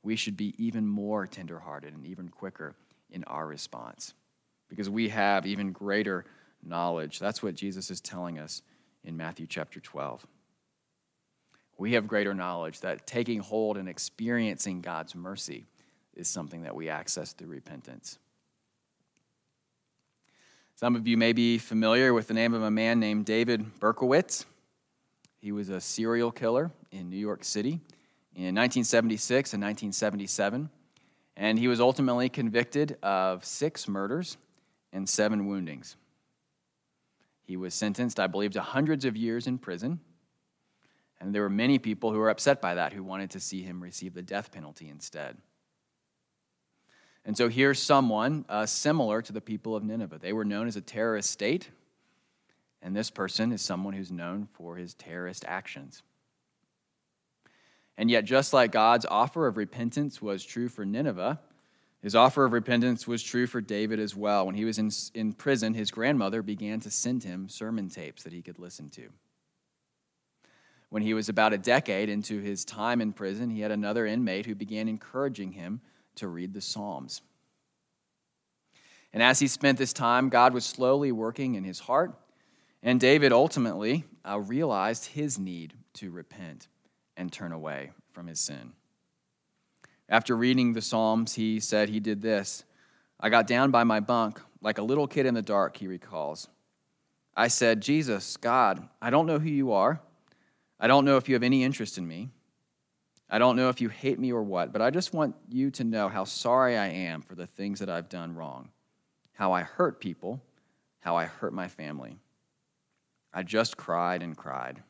we 0.04 0.14
should 0.14 0.36
be 0.36 0.54
even 0.58 0.86
more 0.86 1.26
tenderhearted 1.26 1.94
and 1.94 2.06
even 2.06 2.28
quicker 2.28 2.76
in 3.10 3.24
our 3.24 3.46
response 3.46 4.12
because 4.68 4.88
we 4.88 5.08
have 5.08 5.46
even 5.46 5.72
greater 5.72 6.24
knowledge. 6.62 7.18
That's 7.18 7.42
what 7.42 7.54
Jesus 7.54 7.90
is 7.90 8.00
telling 8.00 8.38
us 8.38 8.62
in 9.02 9.16
Matthew 9.16 9.46
chapter 9.46 9.80
12. 9.80 10.26
We 11.78 11.94
have 11.94 12.06
greater 12.06 12.34
knowledge 12.34 12.80
that 12.80 13.06
taking 13.06 13.40
hold 13.40 13.78
and 13.78 13.88
experiencing 13.88 14.82
God's 14.82 15.14
mercy 15.14 15.64
is 16.14 16.28
something 16.28 16.62
that 16.62 16.76
we 16.76 16.88
access 16.88 17.32
through 17.32 17.48
repentance. 17.48 18.18
Some 20.76 20.96
of 20.96 21.08
you 21.08 21.16
may 21.16 21.32
be 21.32 21.58
familiar 21.58 22.12
with 22.12 22.28
the 22.28 22.34
name 22.34 22.52
of 22.52 22.62
a 22.62 22.70
man 22.70 23.00
named 23.00 23.24
David 23.24 23.80
Berkowitz. 23.80 24.44
He 25.40 25.50
was 25.50 25.68
a 25.68 25.80
serial 25.80 26.30
killer 26.30 26.70
in 26.90 27.08
New 27.10 27.16
York 27.16 27.42
City 27.42 27.80
in 28.34 28.54
1976 28.54 29.54
and 29.54 29.62
1977, 29.62 30.68
and 31.36 31.58
he 31.58 31.68
was 31.68 31.80
ultimately 31.80 32.28
convicted 32.28 32.96
of 33.02 33.44
six 33.44 33.86
murders 33.88 34.36
and 34.92 35.08
seven 35.08 35.46
woundings. 35.46 35.96
He 37.44 37.56
was 37.56 37.74
sentenced, 37.74 38.18
I 38.18 38.26
believe, 38.26 38.52
to 38.52 38.62
hundreds 38.62 39.04
of 39.04 39.16
years 39.16 39.46
in 39.46 39.58
prison, 39.58 40.00
and 41.20 41.34
there 41.34 41.42
were 41.42 41.50
many 41.50 41.78
people 41.78 42.12
who 42.12 42.18
were 42.18 42.30
upset 42.30 42.60
by 42.60 42.74
that 42.74 42.92
who 42.92 43.04
wanted 43.04 43.30
to 43.30 43.40
see 43.40 43.62
him 43.62 43.82
receive 43.82 44.14
the 44.14 44.22
death 44.22 44.50
penalty 44.50 44.88
instead. 44.88 45.36
And 47.24 47.36
so 47.36 47.48
here's 47.48 47.80
someone 47.80 48.44
uh, 48.48 48.66
similar 48.66 49.22
to 49.22 49.32
the 49.32 49.40
people 49.40 49.76
of 49.76 49.82
Nineveh. 49.82 50.18
They 50.18 50.32
were 50.32 50.44
known 50.44 50.66
as 50.66 50.76
a 50.76 50.80
terrorist 50.80 51.30
state, 51.30 51.70
and 52.82 52.94
this 52.94 53.10
person 53.10 53.52
is 53.52 53.62
someone 53.62 53.94
who's 53.94 54.12
known 54.12 54.48
for 54.52 54.76
his 54.76 54.92
terrorist 54.94 55.44
actions. 55.46 56.02
And 57.96 58.10
yet, 58.10 58.24
just 58.24 58.52
like 58.52 58.72
God's 58.72 59.06
offer 59.06 59.46
of 59.46 59.56
repentance 59.56 60.20
was 60.20 60.44
true 60.44 60.68
for 60.68 60.84
Nineveh, 60.84 61.40
his 62.02 62.14
offer 62.14 62.44
of 62.44 62.52
repentance 62.52 63.06
was 63.06 63.22
true 63.22 63.46
for 63.46 63.60
David 63.60 63.98
as 63.98 64.14
well. 64.14 64.44
When 64.44 64.54
he 64.54 64.64
was 64.64 64.78
in, 64.78 64.90
in 65.14 65.32
prison, 65.32 65.72
his 65.72 65.90
grandmother 65.90 66.42
began 66.42 66.80
to 66.80 66.90
send 66.90 67.24
him 67.24 67.48
sermon 67.48 67.88
tapes 67.88 68.24
that 68.24 68.32
he 68.32 68.42
could 68.42 68.58
listen 68.58 68.90
to. 68.90 69.08
When 70.90 71.02
he 71.02 71.14
was 71.14 71.28
about 71.28 71.54
a 71.54 71.58
decade 71.58 72.08
into 72.08 72.40
his 72.40 72.64
time 72.64 73.00
in 73.00 73.12
prison, 73.12 73.48
he 73.48 73.60
had 73.60 73.70
another 73.70 74.06
inmate 74.06 74.46
who 74.46 74.54
began 74.54 74.86
encouraging 74.86 75.52
him 75.52 75.80
to 76.16 76.28
read 76.28 76.52
the 76.52 76.60
Psalms. 76.60 77.22
And 79.12 79.22
as 79.22 79.38
he 79.38 79.46
spent 79.46 79.78
this 79.78 79.92
time, 79.92 80.28
God 80.28 80.52
was 80.52 80.66
slowly 80.66 81.10
working 81.10 81.54
in 81.54 81.64
his 81.64 81.80
heart, 81.80 82.12
and 82.82 83.00
David 83.00 83.32
ultimately 83.32 84.04
uh, 84.28 84.40
realized 84.40 85.06
his 85.06 85.38
need 85.38 85.72
to 85.94 86.10
repent 86.10 86.68
and 87.16 87.32
turn 87.32 87.52
away 87.52 87.92
from 88.12 88.26
his 88.26 88.40
sin. 88.40 88.72
After 90.08 90.36
reading 90.36 90.72
the 90.72 90.82
Psalms, 90.82 91.34
he 91.34 91.60
said 91.60 91.88
he 91.88 92.00
did 92.00 92.22
this 92.22 92.64
I 93.20 93.30
got 93.30 93.46
down 93.46 93.70
by 93.70 93.84
my 93.84 94.00
bunk 94.00 94.40
like 94.60 94.78
a 94.78 94.82
little 94.82 95.06
kid 95.06 95.26
in 95.26 95.34
the 95.34 95.42
dark, 95.42 95.76
he 95.76 95.86
recalls. 95.86 96.48
I 97.36 97.48
said, 97.48 97.82
Jesus, 97.82 98.36
God, 98.38 98.88
I 99.00 99.10
don't 99.10 99.26
know 99.26 99.38
who 99.38 99.50
you 99.50 99.72
are. 99.72 100.00
I 100.80 100.86
don't 100.86 101.04
know 101.04 101.16
if 101.16 101.28
you 101.28 101.34
have 101.34 101.42
any 101.42 101.62
interest 101.64 101.98
in 101.98 102.08
me. 102.08 102.30
I 103.28 103.38
don't 103.38 103.56
know 103.56 103.68
if 103.68 103.80
you 103.80 103.88
hate 103.88 104.18
me 104.18 104.32
or 104.32 104.42
what, 104.42 104.72
but 104.72 104.80
I 104.80 104.90
just 104.90 105.12
want 105.12 105.34
you 105.48 105.70
to 105.72 105.84
know 105.84 106.08
how 106.08 106.24
sorry 106.24 106.78
I 106.78 106.86
am 106.86 107.20
for 107.22 107.34
the 107.34 107.46
things 107.46 107.80
that 107.80 107.90
I've 107.90 108.08
done 108.08 108.34
wrong, 108.34 108.70
how 109.32 109.52
I 109.52 109.62
hurt 109.62 110.00
people, 110.00 110.40
how 111.00 111.16
I 111.16 111.26
hurt 111.26 111.52
my 111.52 111.68
family. 111.68 112.18
I 113.32 113.42
just 113.42 113.76
cried 113.76 114.22
and 114.22 114.36
cried. 114.36 114.82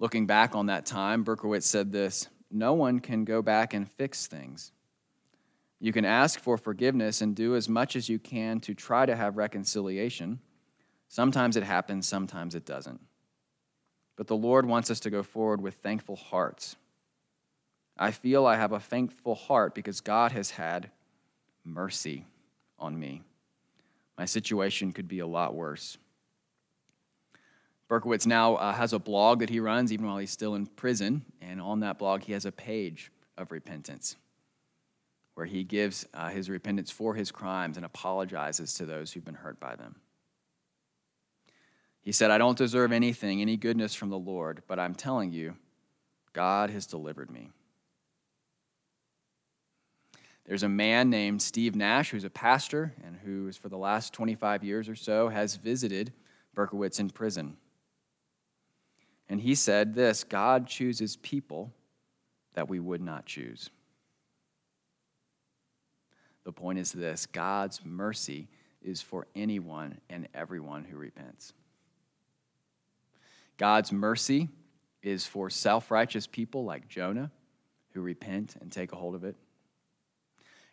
Looking 0.00 0.26
back 0.26 0.54
on 0.54 0.66
that 0.66 0.86
time, 0.86 1.24
Berkowitz 1.24 1.64
said 1.64 1.92
this 1.92 2.28
No 2.50 2.72
one 2.72 2.98
can 2.98 3.24
go 3.24 3.42
back 3.42 3.74
and 3.74 3.88
fix 3.88 4.26
things. 4.26 4.72
You 5.78 5.92
can 5.92 6.04
ask 6.04 6.40
for 6.40 6.58
forgiveness 6.58 7.20
and 7.20 7.36
do 7.36 7.54
as 7.54 7.68
much 7.68 7.94
as 7.96 8.08
you 8.08 8.18
can 8.18 8.60
to 8.60 8.74
try 8.74 9.06
to 9.06 9.14
have 9.14 9.36
reconciliation. 9.36 10.40
Sometimes 11.08 11.56
it 11.56 11.62
happens, 11.62 12.08
sometimes 12.08 12.54
it 12.54 12.66
doesn't. 12.66 13.00
But 14.16 14.26
the 14.26 14.36
Lord 14.36 14.66
wants 14.66 14.90
us 14.90 15.00
to 15.00 15.10
go 15.10 15.22
forward 15.22 15.60
with 15.60 15.74
thankful 15.74 16.16
hearts. 16.16 16.76
I 17.98 18.10
feel 18.10 18.46
I 18.46 18.56
have 18.56 18.72
a 18.72 18.80
thankful 18.80 19.34
heart 19.34 19.74
because 19.74 20.00
God 20.00 20.32
has 20.32 20.52
had 20.52 20.90
mercy 21.64 22.26
on 22.78 22.98
me. 22.98 23.22
My 24.16 24.24
situation 24.24 24.92
could 24.92 25.08
be 25.08 25.18
a 25.18 25.26
lot 25.26 25.54
worse. 25.54 25.98
Berkowitz 27.90 28.24
now 28.24 28.54
uh, 28.54 28.72
has 28.72 28.92
a 28.92 29.00
blog 29.00 29.40
that 29.40 29.50
he 29.50 29.58
runs 29.58 29.92
even 29.92 30.06
while 30.06 30.18
he's 30.18 30.30
still 30.30 30.54
in 30.54 30.66
prison, 30.66 31.24
and 31.42 31.60
on 31.60 31.80
that 31.80 31.98
blog, 31.98 32.22
he 32.22 32.32
has 32.32 32.46
a 32.46 32.52
page 32.52 33.10
of 33.36 33.50
repentance 33.50 34.16
where 35.34 35.44
he 35.46 35.64
gives 35.64 36.06
uh, 36.14 36.28
his 36.28 36.48
repentance 36.48 36.90
for 36.92 37.16
his 37.16 37.32
crimes 37.32 37.76
and 37.76 37.84
apologizes 37.84 38.74
to 38.74 38.86
those 38.86 39.12
who've 39.12 39.24
been 39.24 39.34
hurt 39.34 39.58
by 39.58 39.74
them. 39.74 39.96
He 42.00 42.12
said, 42.12 42.30
I 42.30 42.38
don't 42.38 42.56
deserve 42.56 42.92
anything, 42.92 43.40
any 43.40 43.56
goodness 43.56 43.94
from 43.94 44.10
the 44.10 44.18
Lord, 44.18 44.62
but 44.68 44.78
I'm 44.78 44.94
telling 44.94 45.32
you, 45.32 45.56
God 46.32 46.70
has 46.70 46.86
delivered 46.86 47.30
me. 47.30 47.50
There's 50.46 50.62
a 50.62 50.68
man 50.68 51.10
named 51.10 51.42
Steve 51.42 51.74
Nash 51.74 52.10
who's 52.10 52.24
a 52.24 52.30
pastor 52.30 52.94
and 53.04 53.16
who, 53.16 53.50
for 53.52 53.68
the 53.68 53.76
last 53.76 54.12
25 54.12 54.62
years 54.62 54.88
or 54.88 54.94
so, 54.94 55.28
has 55.28 55.56
visited 55.56 56.12
Berkowitz 56.54 57.00
in 57.00 57.10
prison. 57.10 57.56
And 59.30 59.40
he 59.40 59.54
said 59.54 59.94
this 59.94 60.24
God 60.24 60.66
chooses 60.66 61.16
people 61.16 61.72
that 62.54 62.68
we 62.68 62.80
would 62.80 63.00
not 63.00 63.24
choose. 63.24 63.70
The 66.44 66.52
point 66.52 66.80
is 66.80 66.92
this 66.92 67.26
God's 67.26 67.80
mercy 67.84 68.48
is 68.82 69.00
for 69.00 69.28
anyone 69.36 69.98
and 70.10 70.26
everyone 70.34 70.84
who 70.84 70.96
repents. 70.96 71.52
God's 73.56 73.92
mercy 73.92 74.48
is 75.02 75.26
for 75.26 75.48
self 75.48 75.92
righteous 75.92 76.26
people 76.26 76.64
like 76.64 76.88
Jonah 76.88 77.30
who 77.92 78.00
repent 78.00 78.56
and 78.60 78.72
take 78.72 78.92
a 78.92 78.96
hold 78.96 79.14
of 79.14 79.22
it. 79.22 79.36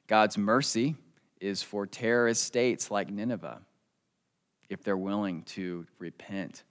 God's 0.08 0.38
mercy 0.38 0.96
is 1.40 1.62
for 1.62 1.86
terrorist 1.86 2.44
states 2.44 2.90
like 2.90 3.12
Nineveh 3.12 3.62
if 4.70 4.84
they're 4.84 4.98
willing 4.98 5.44
to 5.44 5.86
repent 6.00 6.64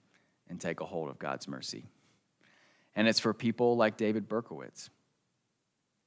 and 0.49 0.59
take 0.59 0.79
a 0.79 0.85
hold 0.85 1.09
of 1.09 1.19
God's 1.19 1.47
mercy. 1.47 1.85
And 2.95 3.07
it's 3.07 3.19
for 3.19 3.33
people 3.33 3.77
like 3.77 3.97
David 3.97 4.27
Berkowitz 4.27 4.89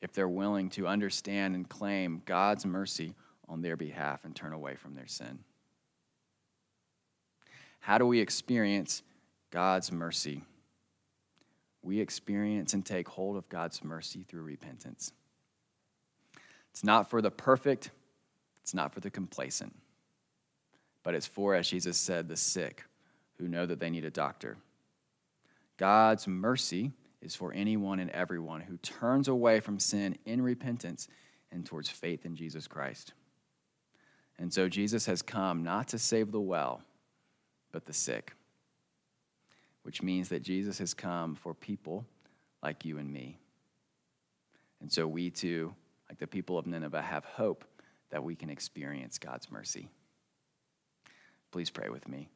if 0.03 0.12
they're 0.12 0.29
willing 0.29 0.70
to 0.70 0.87
understand 0.87 1.55
and 1.55 1.68
claim 1.68 2.22
God's 2.24 2.64
mercy 2.64 3.14
on 3.48 3.61
their 3.62 3.76
behalf 3.76 4.24
and 4.24 4.35
turn 4.35 4.53
away 4.53 4.76
from 4.76 4.94
their 4.94 5.07
sin. 5.07 5.40
How 7.81 7.98
do 7.98 8.07
we 8.07 8.20
experience 8.20 9.03
God's 9.50 9.92
mercy? 9.92 10.42
We 11.83 12.00
experience 12.00 12.74
and 12.74 12.85
take 12.85 13.09
hold 13.09 13.37
of 13.37 13.48
God's 13.48 13.83
mercy 13.83 14.24
through 14.29 14.42
repentance. 14.42 15.12
It's 16.72 16.85
not 16.85 17.11
for 17.11 17.20
the 17.20 17.31
perfect, 17.31 17.90
it's 18.62 18.74
not 18.74 18.92
for 18.92 19.00
the 19.00 19.11
complacent, 19.11 19.74
but 21.03 21.14
it's 21.14 21.26
for, 21.26 21.55
as 21.55 21.68
Jesus 21.68 21.96
said, 21.96 22.29
the 22.29 22.37
sick 22.37 22.85
who 23.40 23.48
know 23.48 23.66
that 23.66 23.81
they 23.81 23.90
need 23.90 24.05
a 24.05 24.11
doctor. 24.11 24.59
God's 25.76 26.29
mercy 26.29 26.92
is 27.22 27.35
for 27.35 27.53
anyone 27.53 27.98
and 27.98 28.11
everyone 28.11 28.61
who 28.61 28.76
turns 28.79 29.29
away 29.29 29.61
from 29.61 29.79
sin 29.79 30.16
in 30.26 30.42
repentance 30.42 31.09
and 31.50 31.64
towards 31.64 31.88
faith 31.88 32.24
in 32.24 32.37
Jesus 32.37 32.66
Christ. 32.66 33.12
And 34.38 34.53
so 34.53 34.68
Jesus 34.68 35.07
has 35.07 35.22
come 35.22 35.62
not 35.62 35.88
to 35.88 35.98
save 35.98 36.33
the 36.33 36.40
well, 36.40 36.83
but 37.72 37.87
the 37.87 37.92
sick, 37.92 38.33
which 39.83 40.03
means 40.03 40.29
that 40.29 40.42
Jesus 40.42 40.79
has 40.79 40.94
come 40.94 41.35
for 41.35 41.55
people 41.55 42.07
like 42.62 42.85
you 42.85 42.98
and 42.98 43.12
me. 43.12 43.38
And 44.81 44.90
so 44.90 45.07
we 45.07 45.31
too, 45.31 45.74
like 46.09 46.18
the 46.18 46.26
people 46.26 46.59
of 46.59 46.66
Nineveh, 46.66 47.03
have 47.03 47.24
hope 47.24 47.64
that 48.11 48.24
we 48.24 48.35
can 48.35 48.50
experience 48.50 49.18
God's 49.18 49.50
mercy. 49.50 49.88
Please 51.50 51.70
pray 51.70 51.88
with 51.88 52.09
me. 52.09 52.29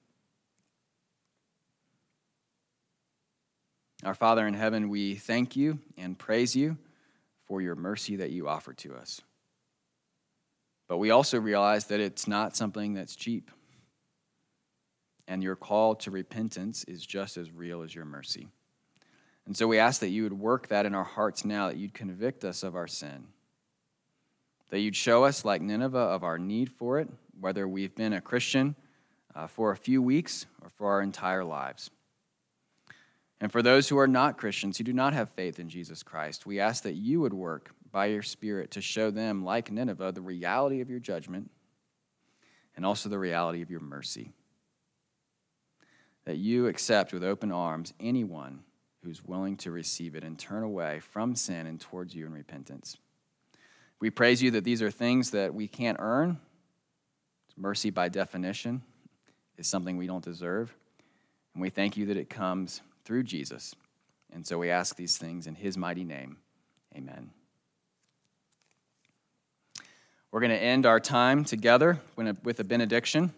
Our 4.04 4.14
Father 4.14 4.46
in 4.46 4.52
heaven, 4.52 4.90
we 4.90 5.14
thank 5.14 5.56
you 5.56 5.78
and 5.96 6.18
praise 6.18 6.54
you 6.54 6.76
for 7.46 7.62
your 7.62 7.74
mercy 7.74 8.16
that 8.16 8.32
you 8.32 8.48
offer 8.48 8.74
to 8.74 8.94
us. 8.94 9.22
But 10.88 10.98
we 10.98 11.10
also 11.10 11.40
realize 11.40 11.86
that 11.86 12.00
it's 12.00 12.28
not 12.28 12.54
something 12.54 12.92
that's 12.92 13.16
cheap. 13.16 13.50
And 15.26 15.42
your 15.42 15.56
call 15.56 15.94
to 15.96 16.10
repentance 16.10 16.84
is 16.84 17.06
just 17.06 17.38
as 17.38 17.50
real 17.50 17.80
as 17.80 17.94
your 17.94 18.04
mercy. 18.04 18.48
And 19.46 19.56
so 19.56 19.66
we 19.66 19.78
ask 19.78 20.00
that 20.00 20.10
you 20.10 20.24
would 20.24 20.38
work 20.38 20.68
that 20.68 20.84
in 20.84 20.94
our 20.94 21.04
hearts 21.04 21.46
now, 21.46 21.68
that 21.68 21.78
you'd 21.78 21.94
convict 21.94 22.44
us 22.44 22.62
of 22.62 22.76
our 22.76 22.86
sin, 22.86 23.28
that 24.68 24.80
you'd 24.80 24.96
show 24.96 25.24
us, 25.24 25.46
like 25.46 25.62
Nineveh, 25.62 25.98
of 25.98 26.24
our 26.24 26.38
need 26.38 26.70
for 26.70 26.98
it, 26.98 27.08
whether 27.40 27.66
we've 27.66 27.94
been 27.94 28.12
a 28.12 28.20
Christian 28.20 28.76
uh, 29.34 29.46
for 29.46 29.70
a 29.70 29.76
few 29.76 30.02
weeks 30.02 30.44
or 30.62 30.68
for 30.68 30.90
our 30.90 31.00
entire 31.00 31.44
lives. 31.44 31.90
And 33.44 33.52
for 33.52 33.60
those 33.60 33.90
who 33.90 33.98
are 33.98 34.08
not 34.08 34.38
Christians, 34.38 34.78
who 34.78 34.84
do 34.84 34.94
not 34.94 35.12
have 35.12 35.28
faith 35.28 35.60
in 35.60 35.68
Jesus 35.68 36.02
Christ, 36.02 36.46
we 36.46 36.60
ask 36.60 36.82
that 36.84 36.94
you 36.94 37.20
would 37.20 37.34
work 37.34 37.72
by 37.92 38.06
your 38.06 38.22
Spirit 38.22 38.70
to 38.70 38.80
show 38.80 39.10
them, 39.10 39.44
like 39.44 39.70
Nineveh, 39.70 40.12
the 40.12 40.22
reality 40.22 40.80
of 40.80 40.88
your 40.88 40.98
judgment 40.98 41.50
and 42.74 42.86
also 42.86 43.10
the 43.10 43.18
reality 43.18 43.60
of 43.60 43.70
your 43.70 43.80
mercy. 43.80 44.32
That 46.24 46.38
you 46.38 46.68
accept 46.68 47.12
with 47.12 47.22
open 47.22 47.52
arms 47.52 47.92
anyone 48.00 48.60
who's 49.02 49.22
willing 49.22 49.58
to 49.58 49.70
receive 49.70 50.14
it 50.14 50.24
and 50.24 50.38
turn 50.38 50.62
away 50.62 51.00
from 51.00 51.36
sin 51.36 51.66
and 51.66 51.78
towards 51.78 52.14
you 52.14 52.24
in 52.24 52.32
repentance. 52.32 52.96
We 54.00 54.08
praise 54.08 54.42
you 54.42 54.52
that 54.52 54.64
these 54.64 54.80
are 54.80 54.90
things 54.90 55.32
that 55.32 55.52
we 55.52 55.68
can't 55.68 55.98
earn. 56.00 56.38
Mercy, 57.58 57.90
by 57.90 58.08
definition, 58.08 58.80
is 59.58 59.66
something 59.66 59.98
we 59.98 60.06
don't 60.06 60.24
deserve. 60.24 60.74
And 61.52 61.60
we 61.60 61.68
thank 61.68 61.98
you 61.98 62.06
that 62.06 62.16
it 62.16 62.30
comes 62.30 62.80
through 63.04 63.24
Jesus. 63.24 63.74
And 64.32 64.46
so 64.46 64.58
we 64.58 64.70
ask 64.70 64.96
these 64.96 65.16
things 65.16 65.46
in 65.46 65.54
his 65.54 65.76
mighty 65.76 66.04
name. 66.04 66.38
Amen. 66.96 67.30
We're 70.30 70.40
going 70.40 70.50
to 70.50 70.62
end 70.62 70.86
our 70.86 70.98
time 70.98 71.44
together 71.44 72.00
with 72.16 72.58
a 72.58 72.64
benediction. 72.64 73.32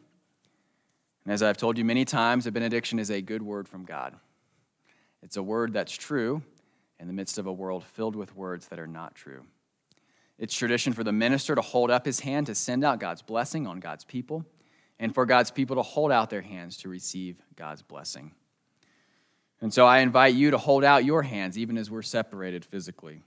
And 1.25 1.33
as 1.33 1.43
I've 1.43 1.59
told 1.59 1.77
you 1.77 1.85
many 1.85 2.05
times, 2.05 2.47
a 2.47 2.53
benediction 2.53 2.99
is 2.99 3.11
a 3.11 3.21
good 3.21 3.43
word 3.43 3.69
from 3.69 3.85
God. 3.85 4.15
It's 5.23 5.37
a 5.37 5.43
word 5.43 5.73
that's 5.73 5.93
true 5.93 6.43
in 6.99 7.07
the 7.09 7.13
midst 7.13 7.37
of 7.37 7.47
a 7.47 7.53
world 7.53 7.85
filled 7.85 8.17
with 8.17 8.35
words 8.35 8.69
that 8.69 8.79
are 8.79 8.87
not 8.87 9.15
true. 9.15 9.45
It's 10.39 10.55
tradition 10.55 10.93
for 10.93 11.05
the 11.05 11.13
minister 11.13 11.55
to 11.55 11.61
hold 11.61 11.91
up 11.91 12.07
his 12.07 12.21
hand 12.21 12.47
to 12.47 12.55
send 12.55 12.85
out 12.85 13.01
God's 13.01 13.23
blessing 13.23 13.67
on 13.67 13.81
God's 13.81 14.05
people, 14.05 14.47
and 14.99 15.13
for 15.13 15.27
God's 15.27 15.51
people 15.51 15.77
to 15.77 15.83
hold 15.83 16.13
out 16.13 16.31
their 16.31 16.43
hands 16.43 16.79
to 16.79 16.89
receive 16.89 17.37
God's 17.57 17.83
blessing. 17.83 18.33
And 19.61 19.73
so 19.73 19.87
I 19.87 19.99
invite 19.99 20.35
you 20.35 20.51
to 20.51 20.59
hold 20.59 20.85
out 20.85 21.05
your 21.05 21.23
hands 21.23 21.57
even 21.57 21.79
as 21.79 21.91
we're 21.91 22.03
separated 22.03 22.65
physically. 22.65 23.23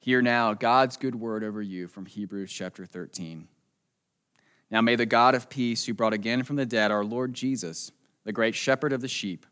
Hear 0.00 0.22
now 0.22 0.54
God's 0.54 0.96
good 0.96 1.14
word 1.14 1.44
over 1.44 1.60
you 1.60 1.86
from 1.86 2.06
Hebrews 2.06 2.52
chapter 2.52 2.86
13. 2.86 3.46
Now 4.70 4.80
may 4.80 4.96
the 4.96 5.06
God 5.06 5.34
of 5.34 5.50
peace, 5.50 5.84
who 5.84 5.94
brought 5.94 6.12
again 6.12 6.42
from 6.42 6.56
the 6.56 6.66
dead 6.66 6.90
our 6.90 7.04
Lord 7.04 7.34
Jesus, 7.34 7.92
the 8.24 8.32
great 8.32 8.54
shepherd 8.54 8.92
of 8.92 9.00
the 9.00 9.08
sheep, 9.08 9.46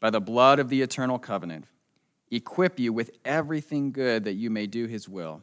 by 0.00 0.10
the 0.10 0.20
blood 0.20 0.58
of 0.58 0.68
the 0.68 0.82
eternal 0.82 1.18
covenant, 1.18 1.66
equip 2.30 2.78
you 2.78 2.92
with 2.92 3.10
everything 3.24 3.92
good 3.92 4.24
that 4.24 4.34
you 4.34 4.50
may 4.50 4.66
do 4.66 4.86
his 4.86 5.08
will, 5.08 5.42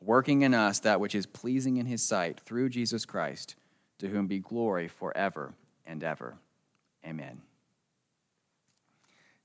working 0.00 0.42
in 0.42 0.54
us 0.54 0.80
that 0.80 1.00
which 1.00 1.14
is 1.14 1.26
pleasing 1.26 1.76
in 1.76 1.86
his 1.86 2.02
sight 2.02 2.40
through 2.40 2.70
Jesus 2.70 3.04
Christ, 3.04 3.54
to 3.98 4.08
whom 4.08 4.26
be 4.26 4.40
glory 4.40 4.88
forever 4.88 5.54
and 5.86 6.02
ever. 6.02 6.36
Amen. 7.06 7.42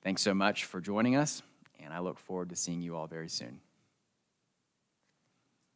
Thanks 0.04 0.24
so 0.24 0.34
much 0.34 0.66
for 0.66 0.82
joining 0.82 1.16
us, 1.16 1.44
and 1.80 1.94
I 1.94 2.00
look 2.00 2.18
forward 2.18 2.50
to 2.50 2.56
seeing 2.56 2.82
you 2.82 2.96
all 2.96 3.06
very 3.06 3.30
soon. 3.30 3.60